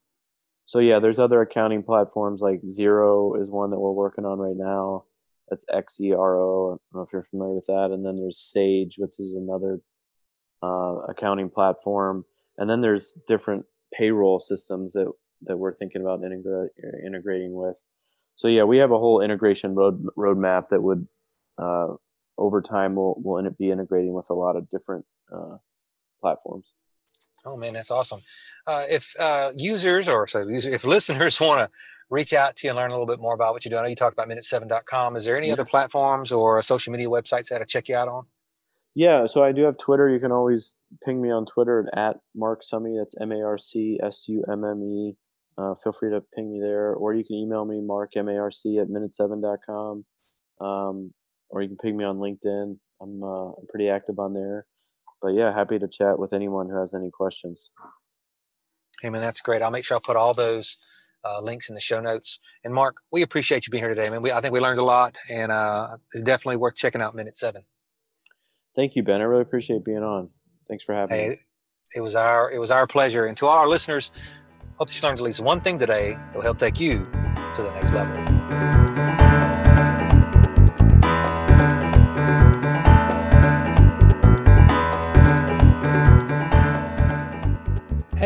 so 0.66 0.78
yeah, 0.78 1.00
there's 1.00 1.18
other 1.18 1.40
accounting 1.40 1.82
platforms 1.82 2.40
like 2.40 2.62
Xero 2.62 3.40
is 3.40 3.50
one 3.50 3.70
that 3.70 3.80
we're 3.80 3.90
working 3.90 4.24
on 4.24 4.38
right 4.38 4.56
now. 4.56 5.04
That's 5.48 5.64
X 5.72 6.00
E 6.00 6.12
R 6.12 6.36
O. 6.38 6.66
I 6.66 6.70
don't 6.70 6.80
know 6.94 7.02
if 7.02 7.12
you're 7.12 7.22
familiar 7.22 7.56
with 7.56 7.66
that. 7.66 7.90
And 7.92 8.06
then 8.06 8.14
there's 8.14 8.38
Sage, 8.38 8.94
which 8.98 9.18
is 9.18 9.34
another 9.34 9.80
uh, 10.62 10.94
accounting 11.08 11.50
platform. 11.50 12.24
And 12.56 12.70
then 12.70 12.82
there's 12.82 13.16
different 13.26 13.66
payroll 13.92 14.40
systems 14.40 14.92
that 14.92 15.10
that 15.42 15.56
we're 15.56 15.74
thinking 15.74 16.02
about 16.02 16.20
integra- 16.20 16.68
integrating 17.04 17.54
with. 17.54 17.76
So 18.34 18.48
yeah, 18.48 18.64
we 18.64 18.78
have 18.78 18.90
a 18.90 18.98
whole 18.98 19.20
integration 19.20 19.74
road 19.74 20.04
roadmap 20.16 20.68
that 20.70 20.82
would 20.82 21.06
uh, 21.58 21.88
over 22.38 22.62
time 22.62 22.94
will 22.94 23.20
will 23.22 23.42
be 23.58 23.70
integrating 23.70 24.12
with 24.12 24.30
a 24.30 24.34
lot 24.34 24.56
of 24.56 24.68
different 24.68 25.04
uh, 25.32 25.56
platforms. 26.20 26.72
Oh 27.44 27.56
man, 27.56 27.74
that's 27.74 27.90
awesome. 27.90 28.20
Uh, 28.66 28.86
if 28.88 29.14
uh, 29.18 29.52
users 29.56 30.08
or 30.08 30.26
so 30.26 30.46
if 30.48 30.84
listeners 30.84 31.40
want 31.40 31.60
to 31.60 31.76
reach 32.10 32.32
out 32.32 32.56
to 32.56 32.66
you 32.66 32.70
and 32.70 32.76
learn 32.76 32.90
a 32.90 32.94
little 32.94 33.06
bit 33.06 33.20
more 33.20 33.34
about 33.34 33.52
what 33.52 33.64
you 33.64 33.70
do, 33.70 33.76
I 33.76 33.82
know 33.82 33.88
you 33.88 33.96
talked 33.96 34.14
about 34.14 34.28
minute7.com. 34.28 35.16
Is 35.16 35.24
there 35.24 35.36
any 35.36 35.46
yeah. 35.46 35.52
other 35.52 35.64
platforms 35.64 36.32
or 36.32 36.60
social 36.60 36.92
media 36.92 37.08
websites 37.08 37.48
that 37.48 37.62
I 37.62 37.64
check 37.64 37.88
you 37.88 37.96
out 37.96 38.08
on? 38.08 38.26
Yeah, 38.94 39.26
so 39.26 39.42
I 39.44 39.52
do 39.52 39.62
have 39.62 39.78
Twitter. 39.78 40.08
You 40.08 40.18
can 40.18 40.32
always 40.32 40.74
ping 41.04 41.22
me 41.22 41.30
on 41.30 41.46
Twitter 41.46 41.88
at 41.94 42.16
Marc 42.34 42.62
Summe. 42.62 42.96
That's 42.98 43.14
M 43.20 43.32
A 43.32 43.42
R 43.42 43.56
C 43.58 43.98
S 44.02 44.24
U 44.28 44.44
M 44.50 44.64
M 44.64 44.82
E. 44.82 45.16
Uh, 45.56 45.74
feel 45.82 45.92
free 45.92 46.10
to 46.10 46.22
ping 46.34 46.52
me 46.52 46.60
there, 46.60 46.94
or 46.94 47.14
you 47.14 47.24
can 47.24 47.36
email 47.36 47.64
me, 47.64 47.80
mark, 47.80 48.10
M 48.16 48.28
A 48.28 48.36
R 48.38 48.50
C, 48.50 48.78
at 48.78 48.88
minute7.com. 48.88 50.04
Um, 50.60 51.12
or 51.50 51.62
you 51.62 51.68
can 51.68 51.76
ping 51.76 51.96
me 51.96 52.04
on 52.04 52.18
LinkedIn. 52.18 52.78
I'm, 53.02 53.22
uh, 53.22 53.52
pretty 53.70 53.88
active 53.88 54.18
on 54.18 54.34
there 54.34 54.66
but 55.20 55.34
yeah, 55.34 55.52
happy 55.52 55.78
to 55.78 55.88
chat 55.88 56.18
with 56.18 56.32
anyone 56.32 56.68
who 56.68 56.78
has 56.78 56.94
any 56.94 57.10
questions. 57.10 57.70
Hey 59.02 59.10
man, 59.10 59.20
that's 59.20 59.40
great. 59.40 59.62
I'll 59.62 59.70
make 59.70 59.84
sure 59.84 59.96
I 59.96 60.00
put 60.02 60.16
all 60.16 60.34
those 60.34 60.78
uh, 61.24 61.40
links 61.42 61.68
in 61.68 61.74
the 61.74 61.80
show 61.80 62.00
notes. 62.00 62.38
And 62.64 62.72
Marc, 62.72 62.96
we 63.12 63.22
appreciate 63.22 63.66
you 63.66 63.70
being 63.70 63.84
here 63.84 63.94
today, 63.94 64.10
man. 64.10 64.22
We, 64.22 64.32
I 64.32 64.40
think 64.40 64.52
we 64.52 64.60
learned 64.60 64.78
a 64.78 64.84
lot, 64.84 65.16
and 65.28 65.52
uh, 65.52 65.96
it's 66.12 66.22
definitely 66.22 66.56
worth 66.56 66.76
checking 66.76 67.00
out 67.00 67.14
Minute 67.14 67.36
Seven. 67.36 67.62
Thank 68.76 68.96
you, 68.96 69.02
Ben. 69.02 69.20
I 69.20 69.24
really 69.24 69.42
appreciate 69.42 69.84
being 69.84 70.02
on. 70.02 70.30
Thanks 70.68 70.84
for 70.84 70.94
having 70.94 71.16
hey, 71.16 71.28
me. 71.30 71.36
It 71.94 72.00
was 72.00 72.14
our 72.14 72.50
it 72.50 72.58
was 72.58 72.70
our 72.70 72.86
pleasure. 72.86 73.26
And 73.26 73.36
to 73.38 73.46
all 73.46 73.58
our 73.58 73.68
listeners, 73.68 74.12
hope 74.76 74.94
you 74.94 75.00
learned 75.02 75.18
at 75.18 75.24
least 75.24 75.40
one 75.40 75.60
thing 75.60 75.78
today 75.78 76.14
that 76.14 76.34
will 76.34 76.42
help 76.42 76.58
take 76.58 76.78
you 76.78 77.04
to 77.54 77.62
the 77.62 77.70
next 77.74 77.92
level. 77.92 79.29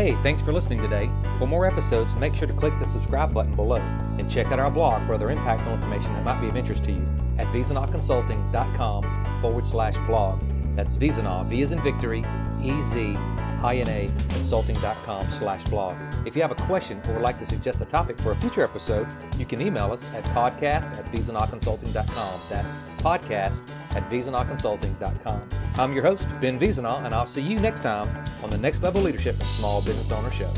Hey, 0.04 0.18
thanks 0.22 0.42
for 0.42 0.52
listening 0.52 0.82
today. 0.82 1.10
For 1.38 1.46
more 1.46 1.64
episodes, 1.64 2.14
make 2.16 2.34
sure 2.34 2.46
to 2.46 2.52
click 2.52 2.78
the 2.78 2.84
subscribe 2.84 3.32
button 3.32 3.56
below 3.56 3.76
and 3.76 4.30
check 4.30 4.48
out 4.48 4.58
our 4.58 4.70
blog 4.70 5.06
for 5.06 5.14
other 5.14 5.28
impactful 5.28 5.72
information 5.72 6.12
that 6.12 6.22
might 6.22 6.42
be 6.42 6.46
of 6.46 6.56
interest 6.56 6.84
to 6.84 6.92
you 6.92 7.02
at 7.38 7.46
vezinaconsulting.com 7.46 9.40
forward 9.40 9.64
slash 9.64 9.96
blog. 10.06 10.42
That's 10.76 10.98
Vezina, 10.98 11.48
V 11.48 11.62
is 11.62 11.72
in 11.72 11.82
victory, 11.82 12.22
E 12.60 12.78
Z 12.82 13.16
I-N-A 13.64 14.10
consulting.com 14.28 15.22
slash 15.22 15.64
blog. 15.64 15.96
If 16.26 16.36
you 16.36 16.42
have 16.42 16.50
a 16.50 16.66
question 16.66 17.00
or 17.08 17.14
would 17.14 17.22
like 17.22 17.38
to 17.38 17.46
suggest 17.46 17.80
a 17.80 17.86
topic 17.86 18.20
for 18.20 18.32
a 18.32 18.36
future 18.36 18.62
episode, 18.62 19.08
you 19.38 19.46
can 19.46 19.60
email 19.60 19.90
us 19.90 20.14
at 20.14 20.22
podcast 20.24 20.98
at 20.98 21.10
vezinaconsulting.com. 21.10 22.40
That's 22.50 22.76
podcast 22.98 23.62
at 23.96 24.08
vezinaconsulting.com. 24.10 25.48
I'm 25.78 25.94
your 25.94 26.04
host, 26.04 26.28
Ben 26.40 26.60
Vezina, 26.60 27.04
and 27.04 27.14
I'll 27.14 27.26
see 27.26 27.42
you 27.42 27.58
next 27.58 27.80
time 27.80 28.06
on 28.42 28.50
the 28.50 28.58
Next 28.58 28.82
Level 28.82 29.02
Leadership 29.02 29.38
and 29.40 29.48
Small 29.48 29.80
Business 29.82 30.12
Owner 30.12 30.30
Show. 30.30 30.52